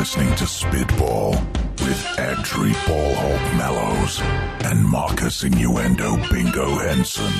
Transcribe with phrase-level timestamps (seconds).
[0.00, 1.32] listening to Spitball
[1.82, 4.18] with Adri Ballhawk Mellows
[4.64, 7.30] and Marcus Innuendo Bingo Henson.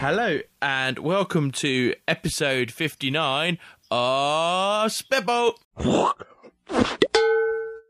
[0.00, 3.58] Hello and welcome to episode 59
[3.92, 5.52] of Spitball.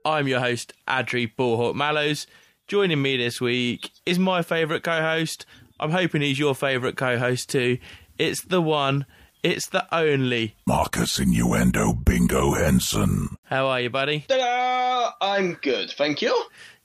[0.05, 2.27] I'm your host, Adri Ballhawk Mallows.
[2.67, 5.47] Joining me this week is my favourite co host.
[5.81, 7.79] I'm hoping he's your favourite co host too.
[8.19, 9.07] It's the one,
[9.43, 10.57] it's the only.
[10.67, 13.37] Marcus Innuendo Bingo Henson.
[13.45, 14.25] How are you, buddy?
[14.29, 15.13] Ta-da!
[15.21, 16.35] I'm good, thank you.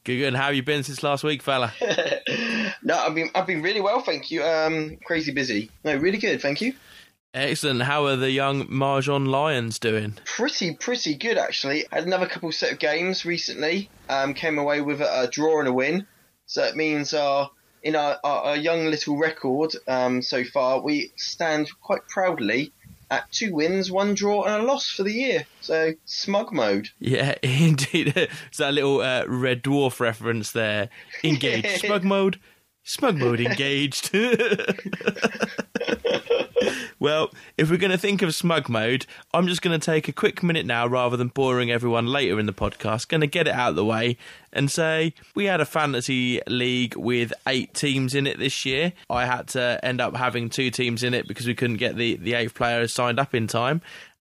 [0.03, 0.35] Good, good.
[0.35, 1.73] How have you been since last week, fella?
[2.85, 4.43] No, I've been I've been really well, thank you.
[4.43, 5.71] Um, crazy busy.
[5.85, 6.73] No, really good, thank you.
[7.33, 7.81] Excellent.
[7.83, 10.17] How are the young Marjon Lions doing?
[10.25, 11.85] Pretty pretty good actually.
[11.91, 13.89] I had another couple set of games recently.
[14.09, 16.05] Um, came away with a, a draw and a win.
[16.45, 17.49] So it means our
[17.83, 22.71] in our, our, our young little record um, so far, we stand quite proudly
[23.11, 25.45] at two wins, one draw, and a loss for the year.
[25.61, 26.89] So smug mode.
[26.99, 28.13] Yeah, indeed.
[28.15, 30.89] It's that little uh, Red Dwarf reference there.
[31.23, 32.39] Engage Smug mode.
[32.85, 34.13] Smug mode engaged.
[36.99, 40.11] well, if we're going to think of smug mode, I'm just going to take a
[40.11, 43.07] quick minute now rather than boring everyone later in the podcast.
[43.07, 44.17] Going to get it out of the way
[44.51, 48.91] and say we had a fantasy league with eight teams in it this year.
[49.09, 52.17] I had to end up having two teams in it because we couldn't get the,
[52.17, 53.81] the eighth player signed up in time.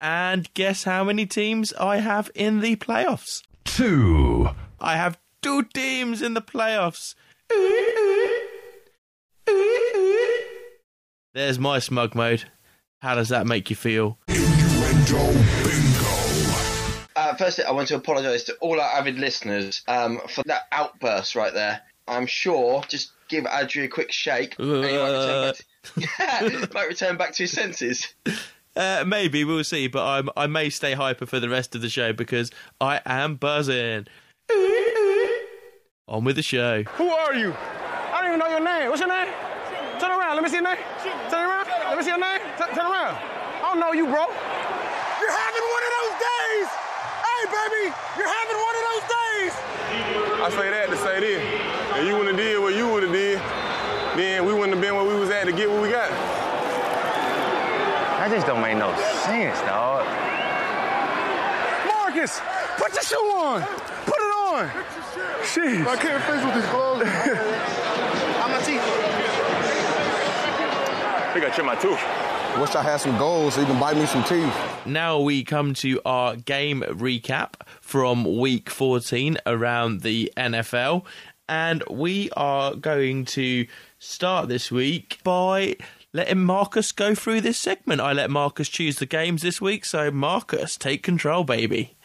[0.01, 3.43] And guess how many teams I have in the playoffs?
[3.63, 4.49] Two.
[4.79, 7.15] I have two teams in the playoffs.
[11.33, 12.43] There's my smug mode.
[13.01, 14.17] How does that make you feel?
[14.27, 15.31] Innuendo
[15.63, 16.55] Bingo.
[17.15, 21.35] Uh, firstly, I want to apologise to all our avid listeners um, for that outburst
[21.35, 21.81] right there.
[22.07, 22.83] I'm sure.
[22.89, 24.55] Just give Adri a quick shake.
[24.59, 28.13] and he might return back to, might return back to his senses.
[28.75, 31.89] Uh, maybe we'll see, but I'm, I may stay hyper for the rest of the
[31.89, 32.51] show because
[32.81, 34.07] I am buzzing.
[36.09, 36.83] On with the show.
[36.83, 37.53] Who are you?
[37.53, 38.89] I don't even know your name.
[38.89, 39.33] What's your name?
[40.01, 40.33] Turn around.
[40.33, 40.81] Let me see your name.
[41.29, 41.69] Turn around.
[41.69, 42.41] Let me see your name.
[42.57, 43.21] Turn, turn around.
[43.21, 44.25] I don't know you, bro.
[45.21, 46.67] You're having one of those days.
[47.21, 47.85] Hey, baby,
[48.17, 49.53] you're having one of those days.
[50.41, 51.41] I say that to say this.
[52.01, 53.37] If you wouldn't have did what you would have did,
[54.17, 56.09] then we wouldn't have been where we was at to get what we got.
[58.17, 58.89] That just don't make no
[59.29, 60.01] sense, dog.
[61.85, 62.41] Marcus,
[62.81, 63.61] put your shoe on.
[64.09, 64.65] Put it on.
[65.45, 65.85] Jeez.
[65.85, 67.05] I can't face with these clothes.
[68.41, 69.21] I'm my teeth.
[71.33, 72.01] We gotta trim my tooth.
[72.59, 74.53] Wish I had some gold so you can buy me some teeth.
[74.85, 81.05] Now we come to our game recap from week 14 around the NFL.
[81.47, 83.65] And we are going to
[83.99, 85.77] start this week by
[86.11, 88.01] letting Marcus go through this segment.
[88.01, 91.95] I let Marcus choose the games this week, so Marcus, take control, baby.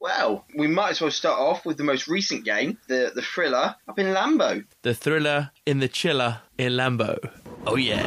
[0.00, 3.74] Well, we might as well start off with the most recent game, the the thriller
[3.88, 4.64] up in Lambeau.
[4.82, 7.18] The thriller in the chiller in Lambeau.
[7.70, 7.98] Oh, yeah.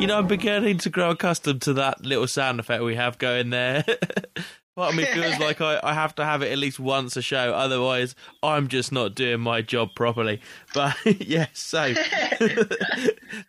[0.00, 3.50] You know, I'm beginning to grow accustomed to that little sound effect we have going
[3.50, 3.84] there.
[4.74, 7.22] Part of me feels like I, I have to have it at least once a
[7.22, 10.40] show, otherwise I'm just not doing my job properly.
[10.72, 11.92] But yes, so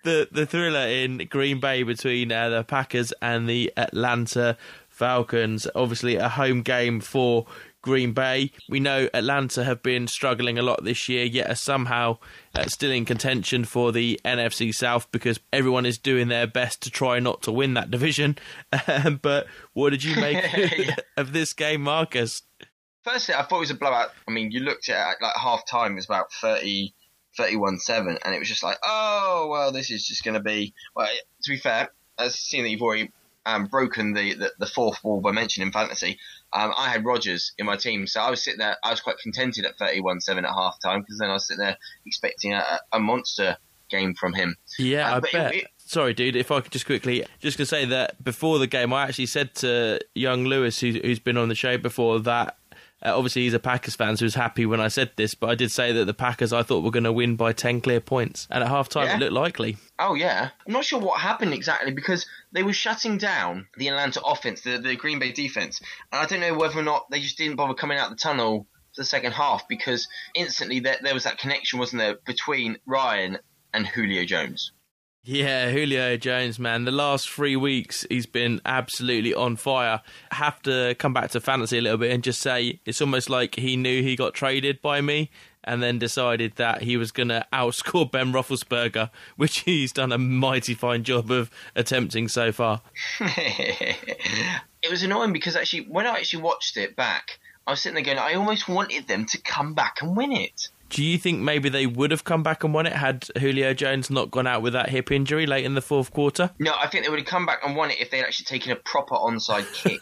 [0.04, 4.58] the the thriller in Green Bay between uh, the Packers and the Atlanta
[5.04, 7.46] Falcons, obviously a home game for
[7.82, 8.54] Green Bay.
[8.70, 12.20] We know Atlanta have been struggling a lot this year, yet are somehow
[12.56, 16.90] uh, still in contention for the NFC South because everyone is doing their best to
[16.90, 18.38] try not to win that division.
[18.88, 20.42] Um, but what did you make
[21.18, 22.44] of this game, Marcus?
[23.04, 24.12] Firstly, I thought it was a blowout.
[24.26, 26.94] I mean, you looked at it at like half time, it was about 30,
[27.36, 30.74] 31 7, and it was just like, oh, well, this is just going to be.
[30.96, 31.10] Well,
[31.44, 33.12] to be fair, as seeing that you've already
[33.46, 36.20] um, broken the, the, the fourth wall by mentioning fantasy,
[36.54, 39.18] um, I had Rodgers in my team, so I was sitting there, I was quite
[39.18, 42.80] contented at 31 7 at half time because then I was sitting there expecting a,
[42.92, 43.58] a monster
[43.90, 44.56] game from him.
[44.80, 45.56] Yeah, Uh, I but it- bet.
[45.56, 46.38] it- Sorry, dude.
[46.38, 49.54] If I could just quickly, just gonna say that before the game, I actually said
[49.56, 52.56] to young Lewis, who's, who's been on the show before, that
[53.06, 55.36] uh, obviously he's a Packers fan, so he was happy when I said this.
[55.36, 57.82] But I did say that the Packers, I thought, were going to win by ten
[57.82, 59.16] clear points, and at half time Yeah.
[59.16, 59.78] it looked likely.
[60.00, 64.22] Oh yeah, I'm not sure what happened exactly because they were shutting down the Atlanta
[64.22, 67.38] offense, the, the Green Bay defense, and I don't know whether or not they just
[67.38, 71.24] didn't bother coming out the tunnel for the second half because instantly there, there was
[71.24, 73.40] that connection, wasn't there, between Ryan
[73.74, 74.72] and Julio Jones.
[75.26, 76.84] Yeah, Julio Jones, man.
[76.84, 80.02] The last three weeks, he's been absolutely on fire.
[80.32, 83.56] Have to come back to fantasy a little bit and just say it's almost like
[83.56, 85.30] he knew he got traded by me
[85.64, 90.18] and then decided that he was going to outscore Ben Roethlisberger, which he's done a
[90.18, 92.82] mighty fine job of attempting so far.
[93.22, 98.04] it was annoying because actually, when I actually watched it back, I was sitting there
[98.04, 100.68] going, I almost wanted them to come back and win it.
[100.94, 104.12] Do you think maybe they would have come back and won it had Julio Jones
[104.12, 106.52] not gone out with that hip injury late in the fourth quarter?
[106.60, 108.72] No, I think they would have come back and won it if they'd actually taken
[108.72, 110.00] a proper onside kick.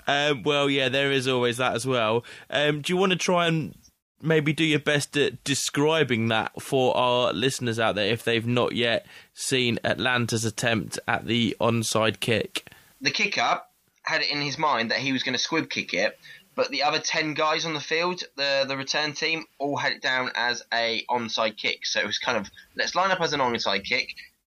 [0.08, 2.24] um, well, yeah, there is always that as well.
[2.50, 3.76] Um, do you want to try and
[4.20, 8.74] maybe do your best at describing that for our listeners out there if they've not
[8.74, 12.68] yet seen Atlanta's attempt at the onside kick?
[13.00, 13.60] The kicker
[14.02, 16.18] had it in his mind that he was going to squib kick it,
[16.54, 20.02] but the other 10 guys on the field, the the return team, all had it
[20.02, 21.86] down as a onside kick.
[21.86, 24.08] So it was kind of let's line up as an onside kick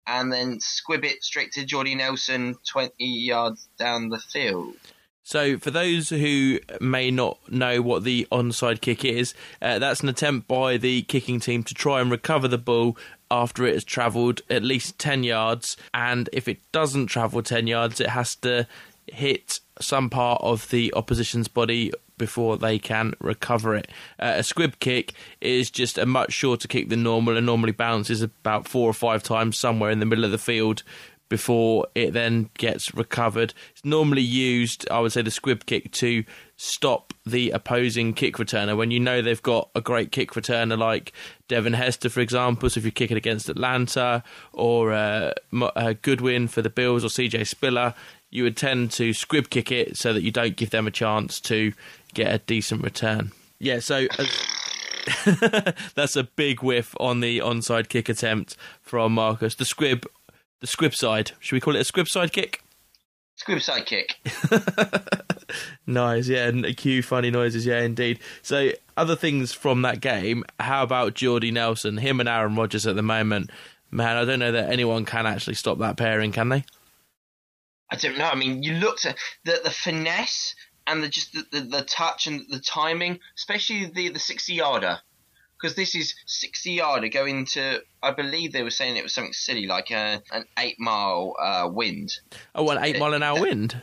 [0.07, 4.75] and then squib it straight to Jordy Nelson 20 yards down the field.
[5.23, 10.09] So, for those who may not know what the onside kick is, uh, that's an
[10.09, 12.97] attempt by the kicking team to try and recover the ball
[13.31, 15.77] after it has travelled at least 10 yards.
[15.93, 18.67] And if it doesn't travel 10 yards, it has to
[19.07, 23.89] hit some part of the opposition's body before they can recover it.
[24.19, 28.23] Uh, a squib kick is just a much shorter kick than normal and normally bounces
[28.23, 30.83] about four or five times somewhere in the middle of the field
[31.29, 33.53] before it then gets recovered.
[33.73, 36.25] It's normally used, I would say, the squib kick to
[36.57, 41.13] stop the opposing kick returner when you know they've got a great kick returner like
[41.47, 42.71] Devin Hester, for example.
[42.71, 44.23] So if you're kicking against Atlanta
[44.53, 47.95] or uh, uh, Goodwin for the Bills or CJ Spiller,
[48.31, 51.41] you would tend to squib kick it so that you don't give them a chance
[51.41, 51.73] to
[52.15, 53.33] get a decent return.
[53.59, 59.55] Yeah, so uh, that's a big whiff on the onside kick attempt from Marcus.
[59.55, 60.07] The squib,
[60.61, 61.33] the squib side.
[61.41, 62.63] Should we call it a squib side kick?
[63.37, 64.17] Squib side kick.
[65.87, 68.19] nice, yeah, and a cue funny noises, yeah, indeed.
[68.43, 70.45] So, other things from that game.
[70.59, 71.99] How about Jordy Nelson?
[71.99, 73.51] Him and Aaron Rodgers at the moment.
[73.91, 76.65] Man, I don't know that anyone can actually stop that pairing, can they?
[77.91, 78.29] I don't know.
[78.29, 80.55] I mean, you looked at the the finesse
[80.87, 84.99] and the just the, the, the touch and the timing, especially the the sixty yarder,
[85.61, 87.83] because this is sixty yarder going to.
[88.03, 91.69] I believe they were saying it was something silly like a, an eight mile uh,
[91.73, 92.13] wind.
[92.55, 93.81] Oh, well, eight mile an hour wind.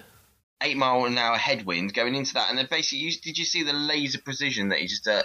[0.61, 3.63] Eight mile an hour headwind going into that, and then basically, you, did you see
[3.63, 5.23] the laser precision that he just uh,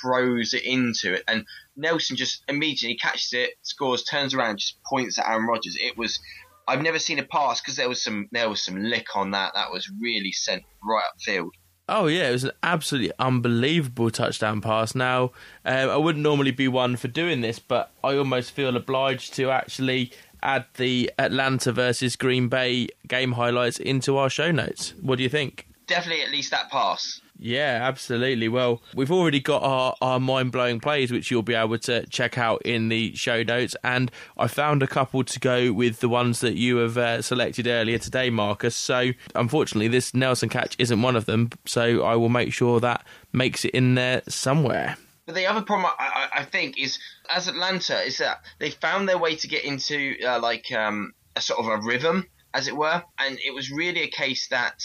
[0.00, 1.22] throws it into it?
[1.28, 5.76] And Nelson just immediately catches it, scores, turns around, just points at Aaron Rodgers.
[5.80, 6.18] It was
[6.66, 9.52] I've never seen a pass because there was some there was some lick on that.
[9.54, 11.50] That was really sent right upfield.
[11.88, 14.94] Oh yeah, it was an absolutely unbelievable touchdown pass.
[14.94, 15.32] Now,
[15.64, 19.50] um, I wouldn't normally be one for doing this, but I almost feel obliged to
[19.50, 20.12] actually
[20.42, 24.94] add the Atlanta versus Green Bay game highlights into our show notes.
[25.00, 25.66] What do you think?
[25.86, 27.20] Definitely, at least that pass.
[27.38, 28.48] Yeah, absolutely.
[28.48, 32.38] Well, we've already got our, our mind blowing plays, which you'll be able to check
[32.38, 33.74] out in the show notes.
[33.82, 37.66] And I found a couple to go with the ones that you have uh, selected
[37.66, 38.76] earlier today, Marcus.
[38.76, 41.50] So, unfortunately, this Nelson catch isn't one of them.
[41.66, 44.96] So, I will make sure that makes it in there somewhere.
[45.26, 46.98] But the other problem I, I, think is,
[47.30, 51.40] as Atlanta, is that they found their way to get into uh, like um, a
[51.40, 53.02] sort of a rhythm as it were.
[53.18, 54.80] And it was really a case that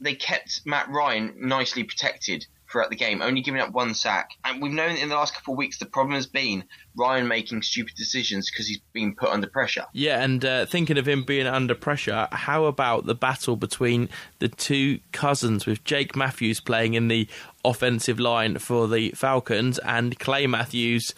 [0.00, 4.30] they kept Matt Ryan nicely protected throughout the game, only giving up one sack.
[4.44, 6.64] And we've known in the last couple of weeks the problem has been
[6.96, 9.84] Ryan making stupid decisions because he's been put under pressure.
[9.92, 14.08] Yeah, and uh, thinking of him being under pressure, how about the battle between
[14.40, 17.28] the two cousins with Jake Matthews playing in the
[17.64, 21.14] offensive line for the Falcons and Clay Matthews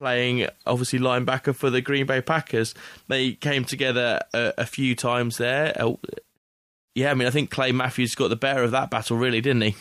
[0.00, 2.74] playing obviously linebacker for the Green Bay Packers.
[3.06, 5.74] They came together a, a few times there.
[5.78, 5.94] Uh,
[6.94, 9.62] yeah, I mean, I think Clay Matthews got the better of that battle, really, didn't
[9.62, 9.76] he?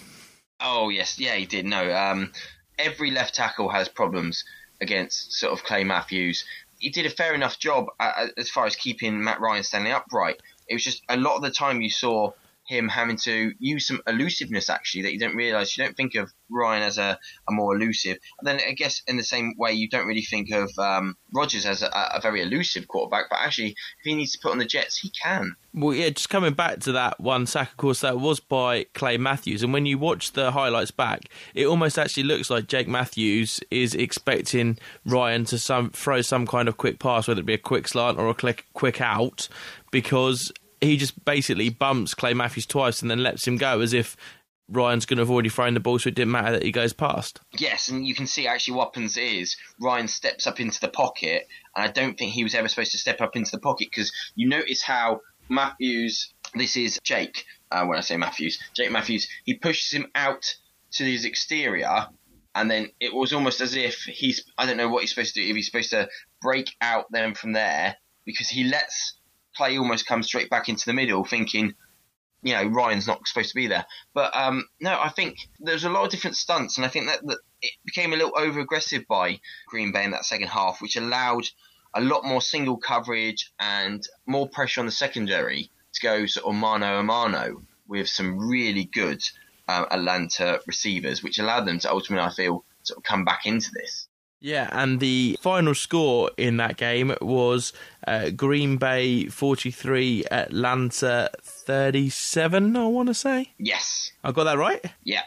[0.60, 1.66] Oh yes, yeah, he did.
[1.66, 2.34] No, um,
[2.78, 4.44] every left tackle has problems
[4.82, 6.46] against sort of Clay Matthews.
[6.78, 9.94] He did a fair enough job uh, uh, as far as keeping Matt Ryan standing
[9.94, 10.42] upright.
[10.68, 12.32] It was just a lot of the time you saw
[12.70, 15.76] him having to use some elusiveness actually that you don't realize.
[15.76, 18.20] You don't think of Ryan as a, a more elusive.
[18.40, 21.66] And then I guess in the same way you don't really think of um, Rodgers
[21.66, 24.66] as a, a, very elusive quarterback, but actually if he needs to put on the
[24.66, 25.56] Jets, he can.
[25.74, 29.18] Well, yeah, just coming back to that one sack, of course, that was by Clay
[29.18, 29.64] Matthews.
[29.64, 31.24] And when you watch the highlights back,
[31.56, 36.68] it almost actually looks like Jake Matthews is expecting Ryan to some throw some kind
[36.68, 39.48] of quick pass, whether it be a quick slant or a quick, quick out,
[39.90, 44.16] because he just basically bumps Clay Matthews twice and then lets him go as if
[44.72, 46.94] Ryan's going to have already thrown the ball, so it didn't matter that he goes
[46.94, 47.40] past.
[47.58, 51.48] Yes, and you can see actually what happens is Ryan steps up into the pocket,
[51.76, 54.12] and I don't think he was ever supposed to step up into the pocket because
[54.36, 59.56] you notice how Matthews, this is Jake, uh, when I say Matthews, Jake Matthews, he
[59.56, 60.56] pushes him out
[60.92, 62.08] to his exterior,
[62.54, 65.42] and then it was almost as if he's, I don't know what he's supposed to
[65.42, 66.10] do, if he's supposed to
[66.42, 67.96] break out then from there,
[68.26, 69.16] because he lets
[69.60, 71.74] play almost comes straight back into the middle, thinking,
[72.42, 73.86] you know, Ryan's not supposed to be there.
[74.14, 77.20] But um, no, I think there's a lot of different stunts, and I think that,
[77.26, 80.96] that it became a little over aggressive by Green Bay in that second half, which
[80.96, 81.44] allowed
[81.94, 86.56] a lot more single coverage and more pressure on the secondary to go sort of
[86.56, 89.22] mano a mano with some really good
[89.68, 93.72] uh, Atlanta receivers, which allowed them to ultimately, I feel, sort of come back into
[93.74, 94.08] this.
[94.42, 97.74] Yeah, and the final score in that game was
[98.08, 103.52] uh, Green Bay 43, Atlanta 37, I want to say.
[103.58, 104.12] Yes.
[104.24, 104.84] I got that right?
[105.04, 105.24] Yeah.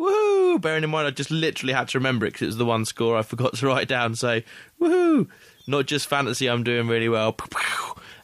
[0.00, 0.60] Woohoo!
[0.60, 2.84] Bearing in mind, I just literally had to remember it because it was the one
[2.84, 4.14] score I forgot to write down.
[4.14, 4.40] So,
[4.80, 5.28] woohoo!
[5.66, 7.36] Not just fantasy, I'm doing really well.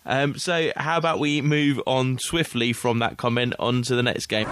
[0.06, 4.26] Um, so, how about we move on swiftly from that comment on to the next
[4.26, 4.48] game?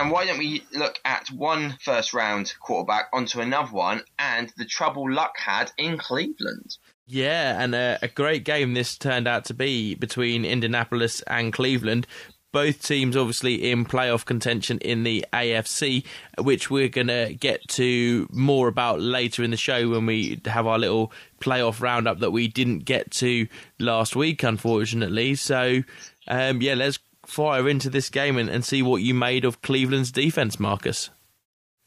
[0.00, 4.64] And why don't we look at one first round quarterback onto another one and the
[4.64, 6.78] trouble Luck had in Cleveland?
[7.06, 12.06] Yeah, and a, a great game this turned out to be between Indianapolis and Cleveland.
[12.50, 16.06] Both teams obviously in playoff contention in the AFC,
[16.38, 20.66] which we're going to get to more about later in the show when we have
[20.66, 23.46] our little playoff roundup that we didn't get to
[23.78, 25.34] last week, unfortunately.
[25.34, 25.82] So,
[26.26, 30.12] um, yeah, let's fire into this game and, and see what you made of Cleveland's
[30.12, 31.10] defense, Marcus.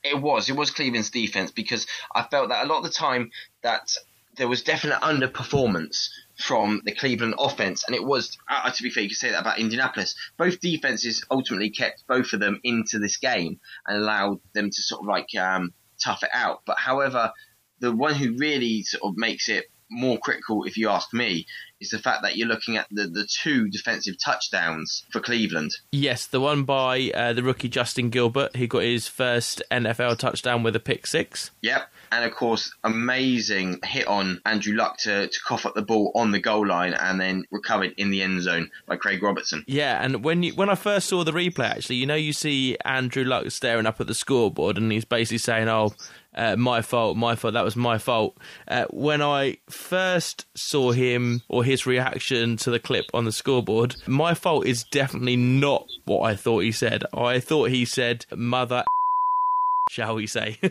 [0.04, 0.50] It was.
[0.50, 3.96] It was Cleveland's defense because I felt that a lot of the time that
[4.36, 8.38] there was definite underperformance from the Cleveland offense, and it was.
[8.50, 10.16] Uh, to be fair, you could say that about Indianapolis.
[10.38, 15.02] Both defenses ultimately kept both of them into this game and allowed them to sort
[15.02, 15.74] of like um,
[16.04, 16.62] tough it out.
[16.66, 17.32] But however,
[17.80, 21.46] the one who really sort of makes it more critical, if you ask me,
[21.84, 25.72] is the fact that you're looking at the, the two defensive touchdowns for Cleveland.
[25.92, 28.56] Yes, the one by uh, the rookie Justin Gilbert.
[28.56, 31.52] who got his first NFL touchdown with a pick six.
[31.62, 31.90] Yep.
[32.12, 36.32] And of course, amazing hit on Andrew Luck to, to cough up the ball on
[36.32, 39.63] the goal line and then recovered in the end zone by Craig Robertson.
[39.68, 42.78] Yeah, and when you when I first saw the replay, actually, you know, you see
[42.86, 45.94] Andrew Luck staring up at the scoreboard, and he's basically saying, "Oh,
[46.36, 48.38] uh, my fault, my fault, that was my fault.
[48.68, 53.96] Uh, when I first saw him or his reaction to the clip on the scoreboard,
[54.08, 57.03] my fault is definitely not what I thought he said.
[57.13, 58.84] I thought he said, mother.
[59.89, 60.58] Shall we say?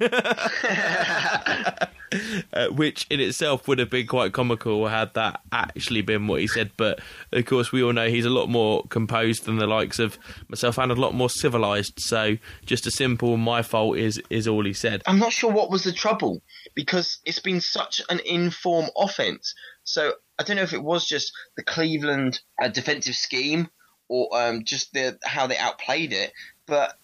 [2.52, 6.46] uh, which in itself would have been quite comical had that actually been what he
[6.46, 6.70] said.
[6.76, 7.00] But
[7.32, 10.18] of course, we all know he's a lot more composed than the likes of
[10.48, 11.94] myself and a lot more civilized.
[11.98, 15.02] So just a simple "my fault" is is all he said.
[15.06, 16.42] I'm not sure what was the trouble
[16.74, 19.54] because it's been such an inform offense.
[19.84, 23.68] So I don't know if it was just the Cleveland uh, defensive scheme
[24.08, 26.32] or um, just the how they outplayed it,
[26.66, 26.94] but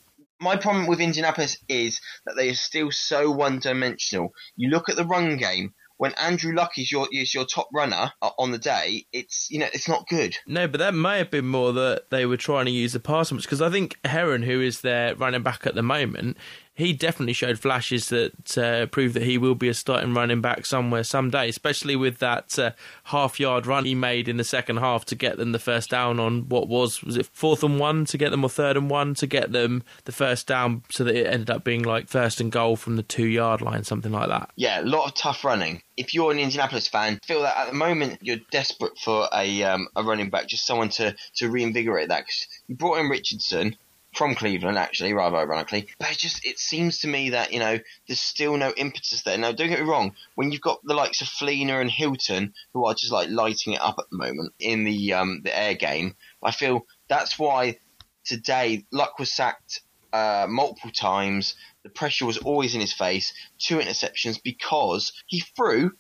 [0.41, 4.33] my problem with Indianapolis is that they are still so one dimensional.
[4.57, 5.75] You look at the run game.
[5.97, 9.59] When Andrew Luck is your is your top runner uh, on the day, it's you
[9.59, 10.37] know it's not good.
[10.47, 13.33] No, but that may have been more that they were trying to use the pass
[13.33, 16.37] much because I think Herron, who is their running back at the moment,
[16.79, 20.65] he definitely showed flashes that uh, prove that he will be a starting running back
[20.65, 22.71] somewhere someday, especially with that uh,
[23.05, 26.21] half yard run he made in the second half to get them the first down
[26.21, 29.13] on what was was it fourth and one to get them or third and one
[29.15, 32.53] to get them the first down so that it ended up being like first and
[32.53, 34.49] goal from the two yard line, something like that.
[34.55, 35.83] Yeah, a lot of tough running.
[35.97, 39.89] If you're an Indianapolis fan, feel that at the moment you're desperate for a um,
[39.97, 42.27] a running back, just someone to to reinvigorate that.
[42.27, 43.77] Cause you brought in Richardson
[44.19, 45.87] from Cleveland, actually, rather ironically.
[46.01, 49.39] But it just it seems to me that you know there's still no impetus there.
[49.39, 50.17] Now, don't get me wrong.
[50.35, 53.81] When you've got the likes of Fleener and Hilton who are just like lighting it
[53.81, 57.79] up at the moment in the um, the air game, I feel that's why
[58.25, 59.83] today Luck was sacked
[60.13, 61.55] uh, multiple times.
[61.85, 63.33] The pressure was always in his face.
[63.61, 65.93] Two interceptions because he threw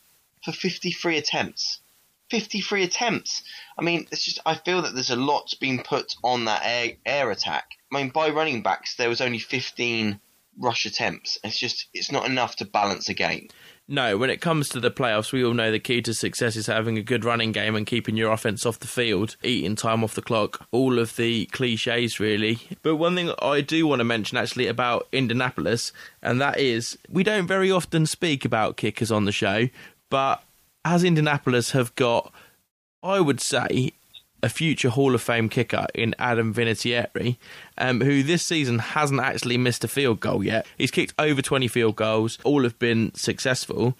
[0.44, 1.80] for 53 attempts.
[2.30, 3.44] 53 attempts.
[3.78, 6.94] I mean, it's just I feel that there's a lot being put on that air,
[7.06, 7.77] air attack.
[7.92, 10.20] I mean, by running backs, there was only 15
[10.58, 11.38] rush attempts.
[11.44, 13.48] It's just it's not enough to balance a game.
[13.90, 16.66] No, when it comes to the playoffs, we all know the key to success is
[16.66, 20.14] having a good running game and keeping your offense off the field, eating time off
[20.14, 22.58] the clock, all of the cliches, really.
[22.82, 25.90] But one thing I do want to mention actually about Indianapolis,
[26.22, 29.70] and that is we don't very often speak about kickers on the show,
[30.10, 30.42] but
[30.84, 32.30] as Indianapolis have got,
[33.02, 33.92] I would say,
[34.42, 37.36] a future Hall of Fame kicker in Adam Vinatieri,
[37.76, 40.66] um, who this season hasn't actually missed a field goal yet.
[40.76, 43.96] He's kicked over 20 field goals, all have been successful.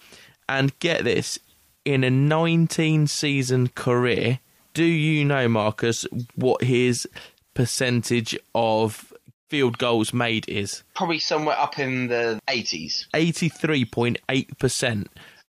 [0.47, 1.39] And get this,
[1.85, 4.39] in a 19 season career,
[4.73, 6.05] do you know, Marcus,
[6.35, 7.07] what his
[7.53, 9.13] percentage of
[9.49, 10.83] field goals made is?
[10.95, 13.07] Probably somewhere up in the 80s.
[13.13, 15.07] 83.8%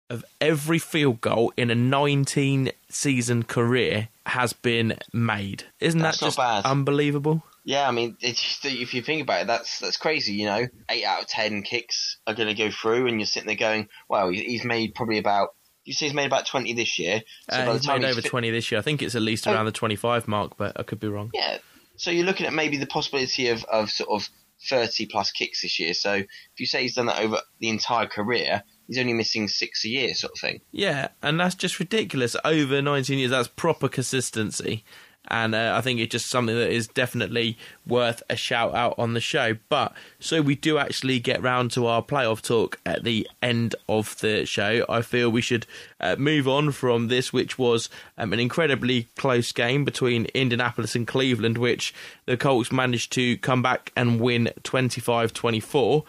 [0.09, 5.65] of every field goal in a 19 season career has been made.
[5.81, 6.65] Isn't That's that just bad.
[6.65, 7.43] unbelievable?
[7.65, 10.35] Yeah, I mean, just, if you think about it, that's that's crazy.
[10.35, 13.47] You know, eight out of ten kicks are going to go through, and you're sitting
[13.49, 15.51] there going, "Well, he's made probably about."
[15.85, 17.23] You say he's made about twenty this year.
[17.51, 18.79] So by Uh, the he's time made he's over 20 this year.
[18.81, 19.53] I think it's at least Oh.
[19.53, 21.31] around the 25 mark, but I could be wrong.
[21.33, 21.59] Yeah.
[21.97, 24.29] So you're looking at maybe the possibility of, of sort of
[24.69, 25.95] 30 plus kicks this year.
[25.95, 26.27] So if
[26.59, 30.15] you say he's done that over the entire career, he's only missing six a year,
[30.15, 30.61] sort of thing.
[30.73, 32.37] Yeah, and that's just ridiculous.
[32.45, 34.85] Over 19 years, that's proper consistency.
[35.29, 39.15] And uh, I think it's just something that is definitely worth a shout out on
[39.15, 39.57] the show.
[39.69, 44.19] But so we do actually get round to our playoff talk at the end of
[44.21, 44.85] the show.
[44.89, 45.67] I feel we should
[46.01, 51.07] uh, move on from this, which was um, an incredibly close game between Indianapolis and
[51.07, 51.93] Cleveland, which
[52.27, 56.05] the Colts managed to come back and win 25 24.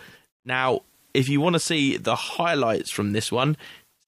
[0.45, 0.81] Now,
[1.17, 3.57] if you want to see the highlights from this one,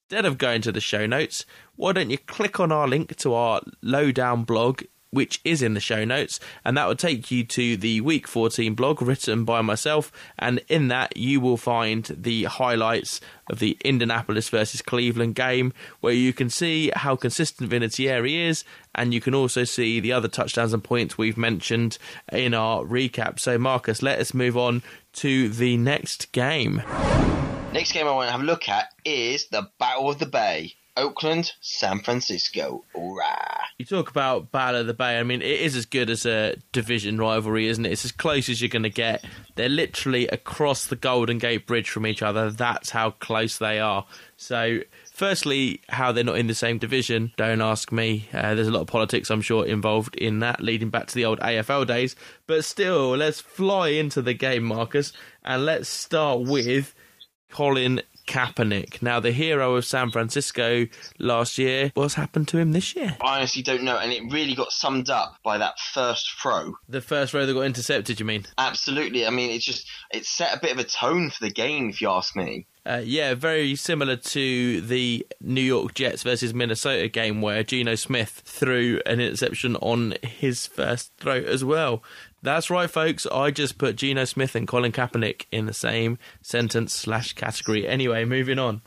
[0.06, 1.44] instead of going to the show notes,
[1.76, 5.80] why don't you click on our link to our lowdown blog, which is in the
[5.80, 10.12] show notes, and that will take you to the Week 14 blog written by myself.
[10.38, 16.14] And in that, you will find the highlights of the Indianapolis versus Cleveland game, where
[16.14, 18.64] you can see how consistent Vinatieri is,
[18.94, 21.98] and you can also see the other touchdowns and points we've mentioned
[22.32, 23.40] in our recap.
[23.40, 26.82] So, Marcus, let us move on to the next game.
[27.74, 30.74] Next game I want to have a look at is the Battle of the Bay.
[30.98, 32.84] Oakland, San Francisco.
[32.94, 33.62] Hoorah.
[33.78, 35.18] You talk about Battle of the Bay.
[35.18, 37.92] I mean, it is as good as a division rivalry, isn't it?
[37.94, 39.24] It's as close as you're going to get.
[39.56, 42.52] They're literally across the Golden Gate Bridge from each other.
[42.52, 44.06] That's how close they are.
[44.36, 44.80] So,
[45.20, 48.30] firstly, how they're not in the same division, don't ask me.
[48.34, 51.26] Uh, there's a lot of politics, I'm sure, involved in that, leading back to the
[51.26, 52.16] old AFL days.
[52.48, 55.12] But still, let's fly into the game, Marcus,
[55.44, 56.96] and let's start with
[57.52, 59.02] Colin Kaepernick.
[59.02, 60.86] Now, the hero of San Francisco
[61.18, 63.18] last year, what's happened to him this year?
[63.22, 66.76] I honestly don't know, and it really got summed up by that first throw.
[66.88, 68.46] The first throw that got intercepted, you mean?
[68.60, 69.26] Absolutely.
[69.26, 72.02] I mean, it's just it set a bit of a tone for the game, if
[72.02, 72.68] you ask me.
[72.86, 78.42] Uh, yeah, very similar to the New York Jets versus Minnesota game where Geno Smith
[78.46, 82.02] threw an interception on his first throw as well.
[82.42, 83.26] That's right, folks.
[83.26, 87.88] I just put Geno Smith and Colin Kaepernick in the same sentence slash category.
[87.88, 88.82] Anyway, moving on.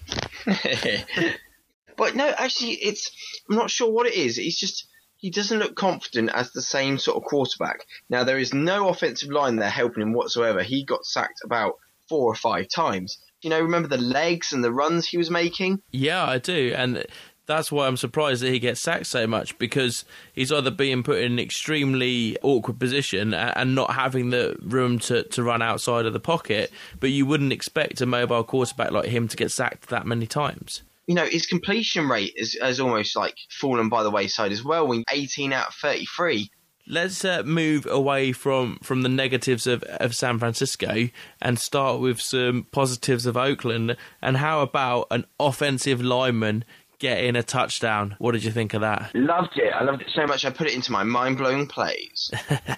[1.96, 3.10] but no, actually, it's
[3.48, 4.38] I'm not sure what it is.
[4.38, 4.86] It's just
[5.18, 7.86] he doesn't look confident as the same sort of quarterback.
[8.08, 10.62] Now there is no offensive line there helping him whatsoever.
[10.62, 13.18] He got sacked about four or five times.
[13.42, 15.82] You know, remember the legs and the runs he was making?
[15.90, 17.04] Yeah, I do, and
[17.46, 21.18] that's why I'm surprised that he gets sacked so much because he's either being put
[21.18, 26.12] in an extremely awkward position and not having the room to, to run outside of
[26.12, 26.70] the pocket.
[27.00, 30.82] But you wouldn't expect a mobile quarterback like him to get sacked that many times.
[31.06, 34.86] You know, his completion rate is, has almost like fallen by the wayside as well.
[34.86, 36.48] When 18 out of 33.
[36.86, 42.20] Let's uh, move away from, from the negatives of, of San Francisco and start with
[42.20, 43.96] some positives of Oakland.
[44.20, 46.64] And how about an offensive lineman
[47.02, 48.14] getting a touchdown?
[48.18, 49.10] What did you think of that?
[49.12, 49.72] Loved it.
[49.74, 50.44] I loved it so much.
[50.44, 52.30] I put it into my mind blowing plays.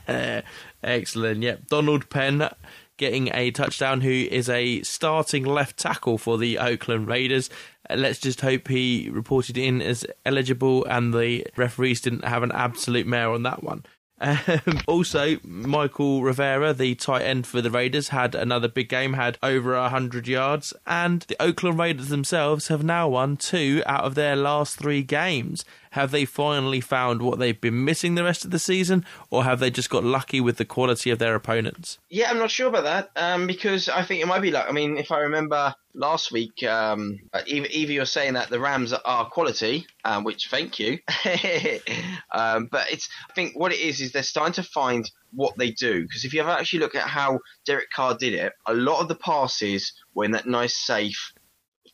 [0.82, 1.42] Excellent.
[1.42, 1.66] Yep.
[1.68, 2.48] Donald Penn
[2.96, 7.50] getting a touchdown, who is a starting left tackle for the Oakland Raiders.
[7.90, 12.52] Uh, Let's just hope he reported in as eligible and the referees didn't have an
[12.52, 13.84] absolute mare on that one.
[14.20, 19.38] Um, also, Mychal Rivera, the tight end for the Raiders, had another big game, had
[19.42, 24.36] over 100 yards, and the Oakland Raiders themselves have now won two out of their
[24.36, 25.64] last three games.
[25.94, 29.60] Have they finally found what they've been missing the rest of the season, or have
[29.60, 31.98] they just got lucky with the quality of their opponents?
[32.10, 34.68] Yeah, I'm not sure about that um, because I think it might be like.
[34.68, 38.92] I mean, if I remember last week, um, either, either you're saying that the Rams
[38.92, 40.98] are quality, um, which thank you,
[42.34, 43.08] um, but it's.
[43.30, 46.34] I think what it is is they're starting to find what they do because if
[46.34, 49.92] you ever actually look at how Derek Carr did it, a lot of the passes
[50.12, 51.32] were in that nice safe.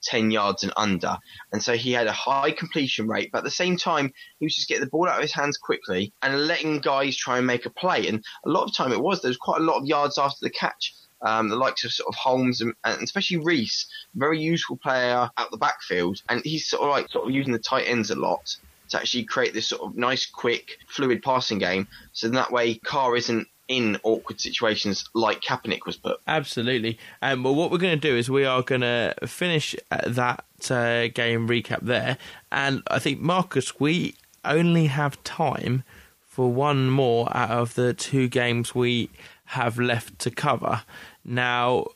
[0.02, 1.16] 10 yards and under.
[1.52, 4.54] And so he had a high completion rate, but at the same time, he was
[4.54, 7.66] just getting the ball out of his hands quickly and letting guys try and make
[7.66, 8.08] a play.
[8.08, 10.38] And a lot of time it was, there was quite a lot of yards after
[10.40, 10.94] the catch.
[11.22, 15.50] Um, the likes of sort of Holmes and, and especially Reece, very useful player out
[15.50, 18.56] the backfield, and he's sort of like sort of using the tight ends a lot
[18.88, 21.88] to actually create this sort of nice, quick, fluid passing game.
[22.12, 26.18] So that way, Carr isn't in awkward situations like Kaepernick was put.
[26.26, 26.98] Absolutely.
[27.22, 30.44] Um, well, what we're going to do is we are going to finish uh, that
[30.70, 32.18] uh, game recap there.
[32.50, 35.84] And I think, Marcus, we only have time
[36.18, 39.08] for one more out of the two games we
[39.46, 40.82] have left to cover.
[41.24, 41.86] Now,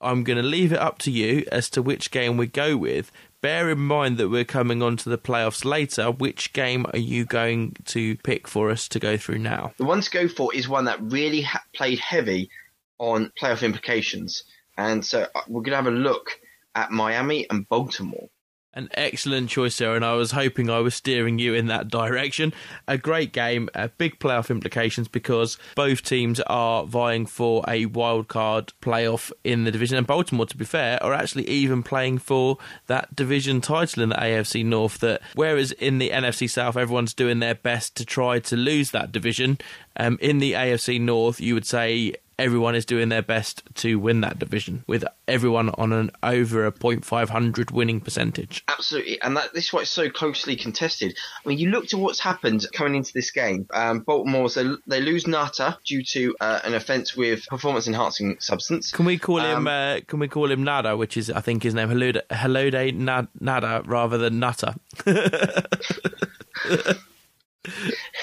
[0.00, 3.10] I'm going to leave it up to you as to which game we go with.
[3.46, 6.10] Bear in mind that we're coming on to the playoffs later.
[6.10, 9.72] Which game are you going to pick for us to go through now?
[9.76, 12.50] The one to go for is one that really ha- played heavy
[12.98, 14.42] on playoff implications.
[14.76, 16.40] And so uh, we're going to have a look
[16.74, 18.28] at Miami and Baltimore.
[18.76, 22.52] An excellent choice there, and I was hoping I was steering you in that direction.
[22.86, 28.28] A great game, uh, big playoff implications because both teams are vying for a wild
[28.28, 29.96] card playoff in the division.
[29.96, 34.16] And Baltimore, to be fair, are actually even playing for that division title in the
[34.16, 34.98] AFC North.
[34.98, 39.10] That whereas in the NFC South, everyone's doing their best to try to lose that
[39.10, 39.58] division,
[39.96, 44.20] um, in the AFC North, you would say everyone is doing their best to win
[44.20, 48.64] that division, with everyone on an over a .500 winning percentage.
[48.68, 51.16] Absolutely, and that, this is why it's so closely contested.
[51.44, 53.66] I mean, you look to what's happened coming into this game.
[53.72, 58.92] Um, Baltimore, they, they lose Ngata due to uh, an offence with performance-enhancing substance.
[58.92, 59.58] Can we call him?
[59.58, 63.82] Um, Uh, can we call him Nada, which is I think his name Nad- Nada
[63.86, 64.74] rather than Nutter.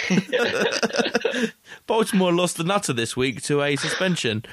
[1.88, 4.44] Baltimore lost the Nutter this week to a suspension.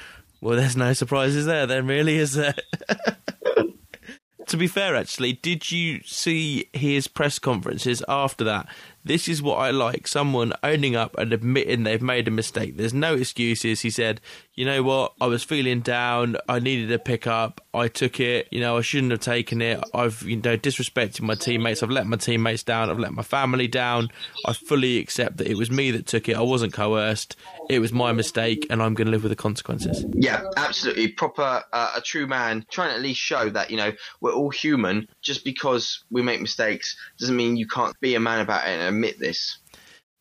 [0.41, 2.55] Well, there's no surprises there, then, really, is there?
[4.47, 8.67] to be fair, actually, did you see his press conferences after that?
[9.03, 12.75] This is what I like someone owning up and admitting they've made a mistake.
[12.75, 13.81] There's no excuses.
[13.81, 14.19] He said,
[14.53, 15.13] You know what?
[15.21, 16.35] I was feeling down.
[16.49, 17.65] I needed a pickup.
[17.73, 18.47] I took it.
[18.51, 19.81] You know, I shouldn't have taken it.
[19.93, 21.81] I've, you know, disrespected my teammates.
[21.81, 22.89] I've let my teammates down.
[22.89, 24.09] I've let my family down.
[24.45, 26.35] I fully accept that it was me that took it.
[26.35, 27.37] I wasn't coerced.
[27.69, 30.05] It was my mistake, and I'm going to live with the consequences.
[30.13, 31.09] Yeah, absolutely.
[31.09, 34.49] Proper, uh, a true man trying to at least show that, you know, we're all
[34.49, 35.07] human.
[35.21, 38.81] Just because we make mistakes doesn't mean you can't be a man about it and
[38.81, 39.59] admit this.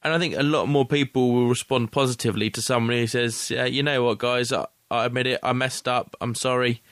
[0.03, 3.67] And I think a lot more people will respond positively to somebody who says, yeah,
[3.67, 4.53] "You know what, guys?
[4.53, 5.41] I, I admit it.
[5.43, 6.17] I messed up.
[6.21, 6.83] I'm sorry.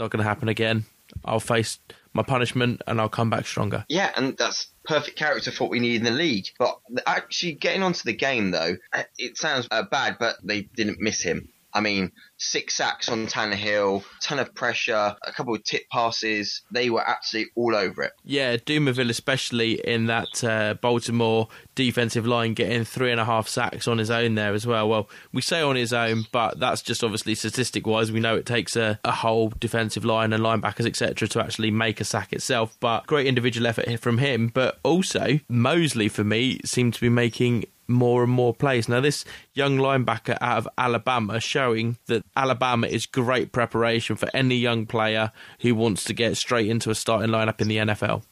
[0.00, 0.86] Not going to happen again.
[1.24, 1.78] I'll face
[2.12, 5.78] my punishment and I'll come back stronger." Yeah, and that's perfect character for what we
[5.78, 6.46] need in the league.
[6.58, 8.76] But actually getting onto the game, though,
[9.18, 11.50] it sounds uh, bad, but they didn't miss him.
[11.72, 16.62] I mean, six sacks on Tannehill, ton of pressure, a couple of tip passes.
[16.72, 18.12] They were absolutely all over it.
[18.24, 23.86] Yeah, Dumervil, especially in that uh, Baltimore defensive line, getting three and a half sacks
[23.86, 24.88] on his own there as well.
[24.88, 28.10] Well, we say on his own, but that's just obviously statistic wise.
[28.10, 32.00] We know it takes a, a whole defensive line and linebackers, etc., to actually make
[32.00, 32.76] a sack itself.
[32.80, 34.48] But great individual effort from him.
[34.48, 38.88] But also, Mosley, for me, seemed to be making more and more plays.
[38.88, 44.56] Now, this young linebacker out of Alabama showing that Alabama is great preparation for any
[44.56, 48.22] young player who wants to get straight into a starting lineup in the NFL.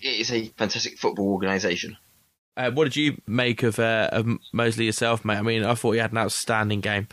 [0.00, 1.96] It is a fantastic football organisation.
[2.56, 5.38] Uh, what did you make of, uh, of Mosley yourself, mate?
[5.38, 7.08] I mean, I thought he had an outstanding game.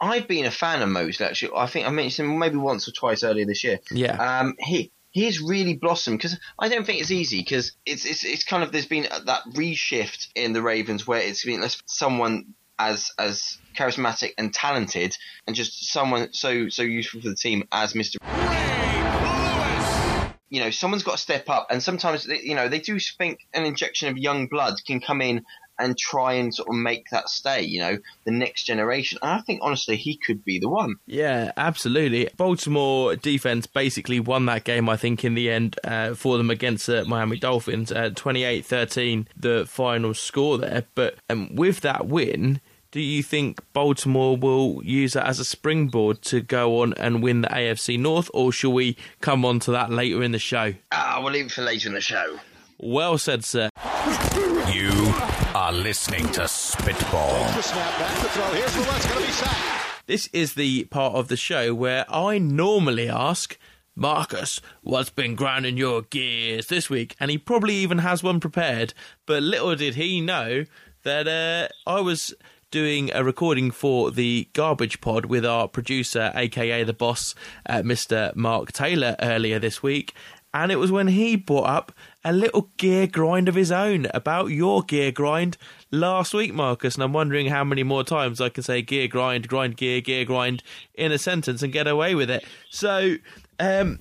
[0.00, 1.52] I've been a fan of Mosley, actually.
[1.56, 3.78] I think I mentioned him maybe once or twice earlier this year.
[3.90, 4.40] Yeah.
[4.40, 8.44] Um, he he's really blossomed because I don't think it's easy because it's, it's it's
[8.44, 13.58] kind of there's been that reshift in the Ravens where it's been someone as as
[13.78, 18.16] charismatic and talented and just someone so so useful for the team as Mr.
[20.50, 23.64] You know, someone's got to step up, and sometimes you know they do think an
[23.64, 25.44] injection of young blood can come in
[25.78, 27.62] and try and sort of make that stay.
[27.62, 29.18] You know, the next generation.
[29.22, 30.96] And I think honestly, he could be the one.
[31.06, 32.28] Yeah, absolutely.
[32.36, 36.86] Baltimore defense basically won that game, I think, in the end uh, for them against
[36.86, 37.92] the Miami Dolphins.
[37.92, 40.84] Uh, 28 13, the final score there.
[40.94, 42.60] But um, with that win,
[42.94, 47.40] do you think Baltimore will use that as a springboard to go on and win
[47.40, 50.74] the AFC North, or shall we come on to that later in the show?
[50.92, 52.38] Ah, we'll leave it for later in the show.
[52.86, 53.70] Well said, sir.
[54.70, 54.90] You
[55.54, 57.46] are listening to Spitball.
[60.04, 63.56] This is the part of the show where I normally ask.
[63.96, 67.16] Marcus, what's been grinding your gears this week?
[67.18, 68.92] And he probably even has one prepared.
[69.24, 70.66] But little did he know
[71.04, 72.34] that uh, I was
[72.70, 78.36] doing a recording for the Garbage Pod with our producer, aka the boss, uh, Mr.
[78.36, 80.12] Mark Taylor, earlier this week.
[80.52, 81.92] And it was when he brought up
[82.24, 85.56] a little gear grind of his own about your gear grind
[85.90, 86.94] last week, Marcus.
[86.94, 90.24] And I'm wondering how many more times I can say gear grind, grind gear, gear
[90.24, 90.62] grind
[90.94, 92.44] in a sentence and get away with it.
[92.70, 93.16] So,
[93.58, 93.98] um,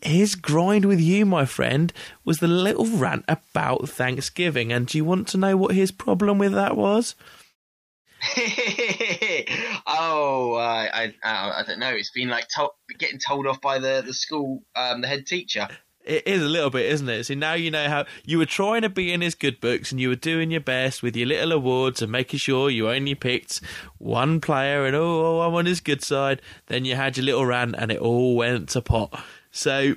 [0.00, 1.92] his grind with you, my friend,
[2.24, 4.72] was the little rant about Thanksgiving.
[4.72, 7.14] And do you want to know what his problem with that was?
[9.86, 11.90] oh, uh, I, I I don't know.
[11.90, 15.68] It's been like to- getting told off by the the school, um, the head teacher.
[16.08, 17.24] It is a little bit, isn't it?
[17.24, 20.00] So now you know how you were trying to be in his good books and
[20.00, 23.60] you were doing your best with your little awards and making sure you only picked
[23.98, 26.40] one player and oh, I'm on his good side.
[26.68, 29.22] Then you had your little rant and it all went to pot.
[29.50, 29.96] So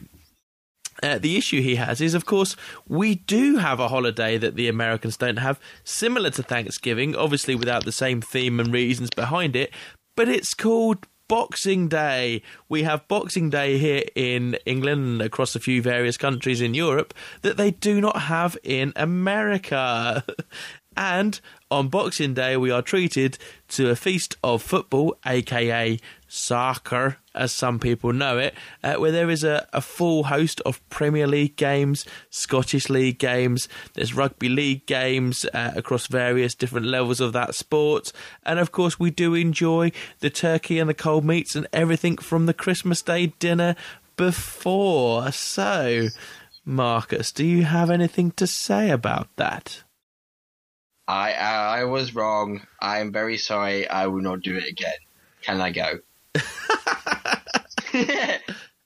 [1.02, 2.58] uh, the issue he has is, of course,
[2.90, 7.86] we do have a holiday that the Americans don't have, similar to Thanksgiving, obviously without
[7.86, 9.72] the same theme and reasons behind it,
[10.18, 12.42] but it's called Boxing Day.
[12.68, 17.14] We have Boxing Day here in England and across a few various countries in Europe
[17.42, 20.26] that they do not have in America.
[20.98, 21.40] and
[21.72, 23.38] on Boxing Day, we are treated
[23.70, 25.98] to a feast of football, aka
[26.34, 30.88] soccer, as some people know it, uh, where there is a, a full host of
[30.90, 37.20] Premier League games, Scottish League games, there's rugby league games uh, across various different levels
[37.20, 38.14] of that sport,
[38.44, 42.46] and of course, we do enjoy the turkey and the cold meats and everything from
[42.46, 43.76] the Christmas Day dinner
[44.16, 45.34] before.
[45.34, 46.08] So,
[46.64, 49.84] Marcus, do you have anything to say about that?
[51.10, 52.62] I I was wrong.
[52.80, 53.86] I am very sorry.
[53.90, 54.94] I will not do it again.
[55.42, 56.00] Can I go?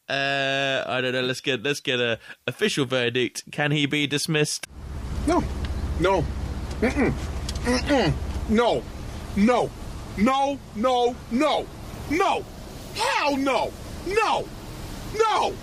[0.08, 1.22] Uh, I don't know.
[1.22, 3.44] Let's get let's get a official verdict.
[3.52, 4.68] Can he be dismissed?
[5.26, 5.44] No.
[6.00, 6.24] No.
[6.82, 7.12] Mm-mm.
[7.64, 8.14] Mm-mm.
[8.50, 8.84] No.
[9.36, 9.72] No.
[10.18, 10.60] No.
[10.76, 11.16] No.
[11.32, 11.66] No.
[12.12, 12.46] No.
[12.94, 13.74] Hell no.
[14.06, 14.48] No.
[15.18, 15.54] No.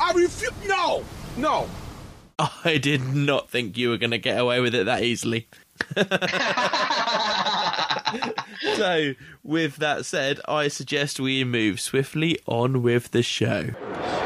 [0.00, 0.50] I refuse.
[0.66, 1.04] No.
[1.36, 1.68] No.
[2.64, 5.46] I did not think you were going to get away with it that easily.
[8.76, 13.70] so, with that said, I suggest we move swiftly on with the show.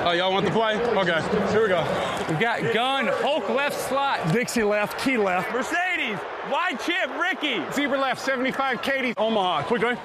[0.04, 0.76] Oh, y'all want to play?
[0.76, 1.22] Okay.
[1.52, 2.26] Here we go.
[2.28, 5.52] We've got gun, Hulk left slot, Dixie left, key left.
[5.52, 6.18] Mercedes,
[6.50, 7.62] wide chip, Ricky.
[7.72, 9.62] Zebra left, 75, Katie, Omaha.
[9.64, 9.98] Quick, going.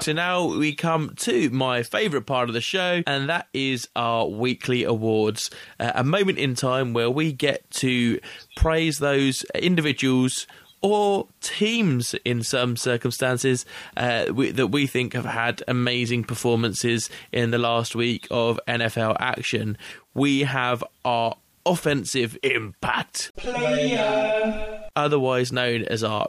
[0.00, 4.26] So now we come to my favourite part of the show, and that is our
[4.26, 5.50] weekly awards.
[5.78, 8.18] Uh, a moment in time where we get to
[8.56, 10.46] praise those individuals
[10.82, 13.66] or teams in some circumstances
[13.96, 19.16] uh, we, that we think have had amazing performances in the last week of NFL
[19.20, 19.76] action.
[20.14, 26.26] We have our offensive impact player, otherwise known as our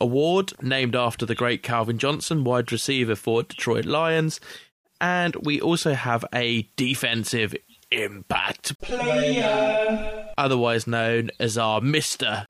[0.00, 4.40] award, named after the great Calvin Johnson, wide receiver for Detroit Lions.
[5.00, 7.54] And we also have a defensive
[7.92, 12.46] impact player, otherwise known as our Mr.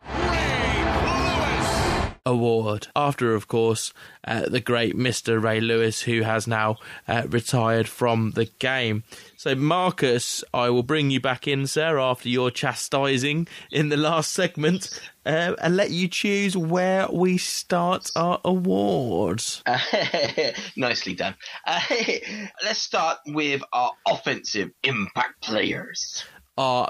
[2.25, 2.89] Award.
[2.95, 3.93] After, of course,
[4.25, 5.43] uh, the great Mr.
[5.43, 6.77] Ray Lewis, who has now
[7.09, 9.03] uh, retired from the game.
[9.37, 14.33] So, Marcus, I will bring you back in, sir, after your chastising in the last
[14.33, 19.63] segment, uh, and let you choose where we start our awards.
[20.77, 21.35] Nicely done.
[21.67, 21.81] Uh,
[22.65, 26.25] let's start with our offensive impact players.
[26.57, 26.89] Our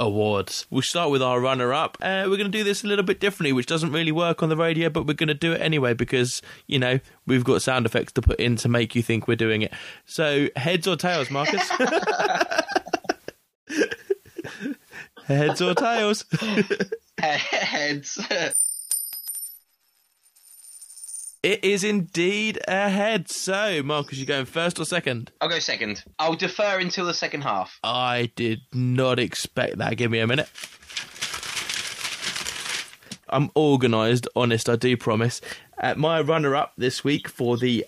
[0.00, 0.66] awards.
[0.70, 1.96] We'll start with our runner up.
[2.00, 4.48] Uh, we're going to do this a little bit differently, which doesn't really work on
[4.48, 7.86] the radio, but we're going to do it anyway because, you know, we've got sound
[7.86, 9.72] effects to put in to make you think we're doing it.
[10.06, 11.62] So, heads or tails, Marcus?
[15.26, 16.24] heads or tails?
[17.18, 18.18] Heads.
[21.42, 22.92] It is indeed ahead.
[22.92, 23.30] head.
[23.30, 25.32] So, Marcus, you going first or second?
[25.40, 26.04] I'll go second.
[26.18, 27.78] I'll defer until the second half.
[27.82, 29.96] I did not expect that.
[29.96, 30.50] Give me a minute.
[33.30, 35.40] I'm organised, honest, I do promise.
[35.78, 37.86] Uh, my runner up this week for the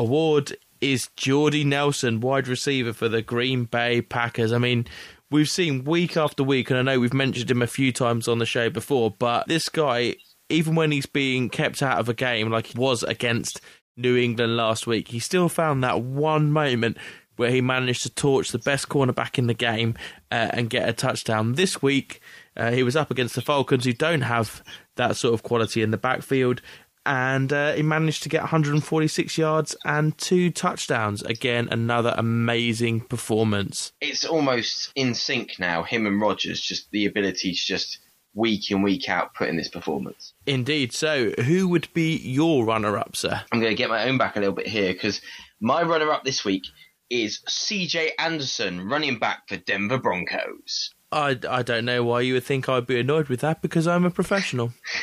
[0.00, 4.52] award is Jordy Nelson, wide receiver for the Green Bay Packers.
[4.52, 4.86] I mean,
[5.30, 8.38] we've seen week after week, and I know we've mentioned him a few times on
[8.38, 10.16] the show before, but this guy,
[10.50, 13.60] even when he's being kept out of a game like he was against
[13.96, 16.96] New England last week, he still found that one moment
[17.36, 19.94] where he managed to torch the best cornerback in the game
[20.30, 21.54] uh, and get a touchdown.
[21.54, 22.20] This week,
[22.54, 24.62] uh, he was up against the Falcons, who don't have
[24.96, 26.60] that sort of quality in the backfield.
[27.06, 31.22] And uh, he managed to get 146 yards and two touchdowns.
[31.22, 33.92] Again, another amazing performance.
[34.02, 38.00] It's almost in sync now, him and Rodgers, just the ability to just
[38.34, 40.34] week in, week out put in this performance.
[40.46, 40.92] Indeed.
[40.92, 43.42] So, who would be your runner up, sir?
[43.52, 45.20] I'm going to get my own back a little bit here because
[45.60, 46.64] my runner up this week
[47.10, 50.94] is CJ Anderson, running back for Denver Broncos.
[51.12, 54.04] I, I don't know why you would think I'd be annoyed with that because I'm
[54.04, 54.72] a professional.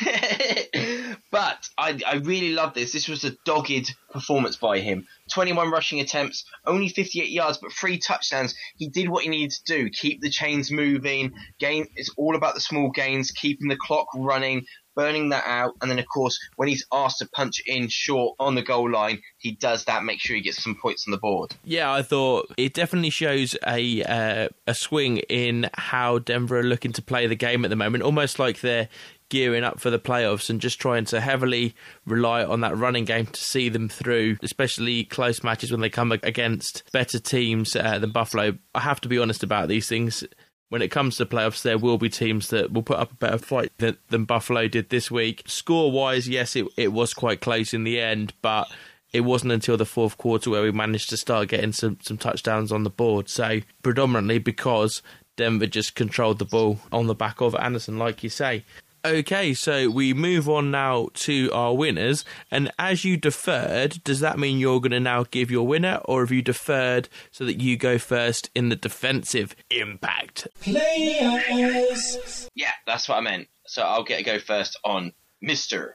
[1.38, 2.92] but I, I really love this.
[2.92, 5.06] This was a dogged performance by him.
[5.32, 8.56] 21 rushing attempts, only 58 yards, but three touchdowns.
[8.76, 9.88] He did what he needed to do.
[9.88, 11.34] Keep the chains moving.
[11.60, 11.86] Gain.
[11.94, 15.76] It's all about the small gains, keeping the clock running, burning that out.
[15.80, 19.22] And then, of course, when he's asked to punch in short on the goal line,
[19.36, 20.02] he does that.
[20.02, 21.54] Make sure he gets some points on the board.
[21.62, 26.92] Yeah, I thought it definitely shows a uh, a swing in how Denver are looking
[26.94, 28.02] to play the game at the moment.
[28.02, 28.88] Almost like they're
[29.28, 31.74] gearing up for the playoffs and just trying to heavily
[32.06, 36.12] rely on that running game to see them through, especially close matches when they come
[36.12, 38.56] against better teams uh, than Buffalo.
[38.74, 40.24] I have to be honest about these things.
[40.70, 43.38] When it comes to playoffs, there will be teams that will put up a better
[43.38, 45.42] fight than, than Buffalo did this week.
[45.46, 48.70] Score wise, yes, it, it was quite close in the end, but
[49.12, 52.70] it wasn't until the fourth quarter where we managed to start getting some, some touchdowns
[52.70, 53.30] on the board.
[53.30, 55.00] So, predominantly because
[55.36, 58.64] Denver just controlled the ball on the back of Anderson, like you say.
[59.04, 62.24] Okay, so we move on now to our winners.
[62.50, 66.22] And as you deferred, does that mean you're going to now give your winner, or
[66.22, 70.48] have you deferred so that you go first in the defensive impact?
[70.60, 72.48] Players.
[72.54, 73.48] Yeah, that's what I meant.
[73.66, 75.94] So I'll get to go first on Mister.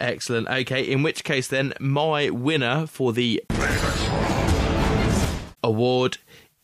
[0.00, 0.48] Excellent.
[0.48, 3.42] Okay, in which case then, my winner for the
[5.62, 6.18] award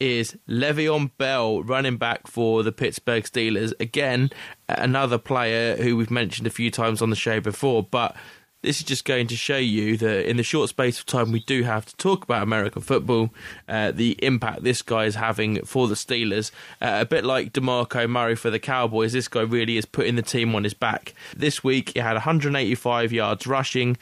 [0.05, 3.73] is Le'Veon Bell, running back for the Pittsburgh Steelers.
[3.81, 4.29] Again,
[4.69, 8.15] another player who we've mentioned a few times on the show before, but
[8.61, 11.41] this is just going to show you that in the short space of time we
[11.41, 13.31] do have to talk about American football,
[13.67, 16.51] uh, the impact this guy is having for the Steelers.
[16.83, 20.23] Uh, a bit like DeMarco Murray for the Cowboys, this guy really is putting the
[20.23, 21.15] team on his back.
[21.35, 23.97] This week he had 185 yards rushing,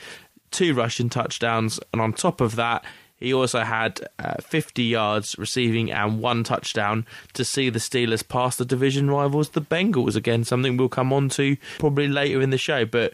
[0.50, 2.84] two rushing touchdowns, and on top of that,
[3.22, 8.56] he also had uh, 50 yards receiving and one touchdown to see the Steelers pass
[8.56, 10.16] the division rivals, the Bengals.
[10.16, 12.84] Again, something we'll come on to probably later in the show.
[12.84, 13.12] But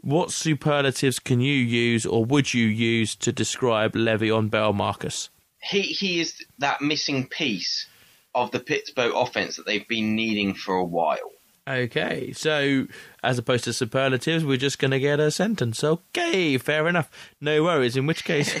[0.00, 5.30] what superlatives can you use or would you use to describe Le'Veon Bell, Marcus?
[5.62, 7.86] He, he is that missing piece
[8.34, 11.32] of the Pittsburgh offense that they've been needing for a while.
[11.68, 12.86] Okay, so
[13.24, 15.82] as opposed to superlatives, we're just going to get a sentence.
[15.82, 17.10] Okay, fair enough.
[17.40, 17.96] No worries.
[17.96, 18.54] In which case,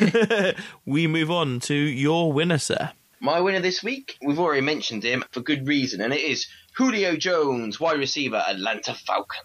[0.84, 2.90] we move on to your winner, sir.
[3.20, 7.16] My winner this week, we've already mentioned him for good reason, and it is Julio
[7.16, 9.42] Jones, wide receiver, Atlanta Falcon.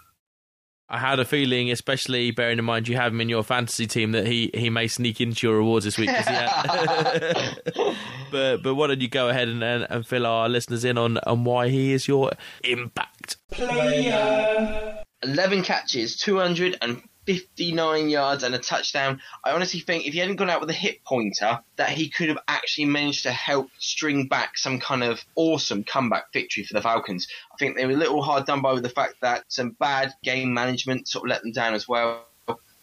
[0.93, 4.11] I had a feeling, especially bearing in mind you have him in your fantasy team,
[4.11, 6.09] that he, he may sneak into your awards this week.
[8.29, 11.17] but but why don't you go ahead and, and, and, fill our listeners in on,
[11.19, 12.31] on why he is your
[12.65, 15.01] impact player?
[15.23, 19.21] 11 catches, 200 and 59 yards and a touchdown.
[19.45, 22.29] I honestly think if he hadn't gone out with a hip pointer, that he could
[22.29, 26.81] have actually managed to help string back some kind of awesome comeback victory for the
[26.81, 27.27] Falcons.
[27.53, 30.13] I think they were a little hard done by with the fact that some bad
[30.23, 32.25] game management sort of let them down as well.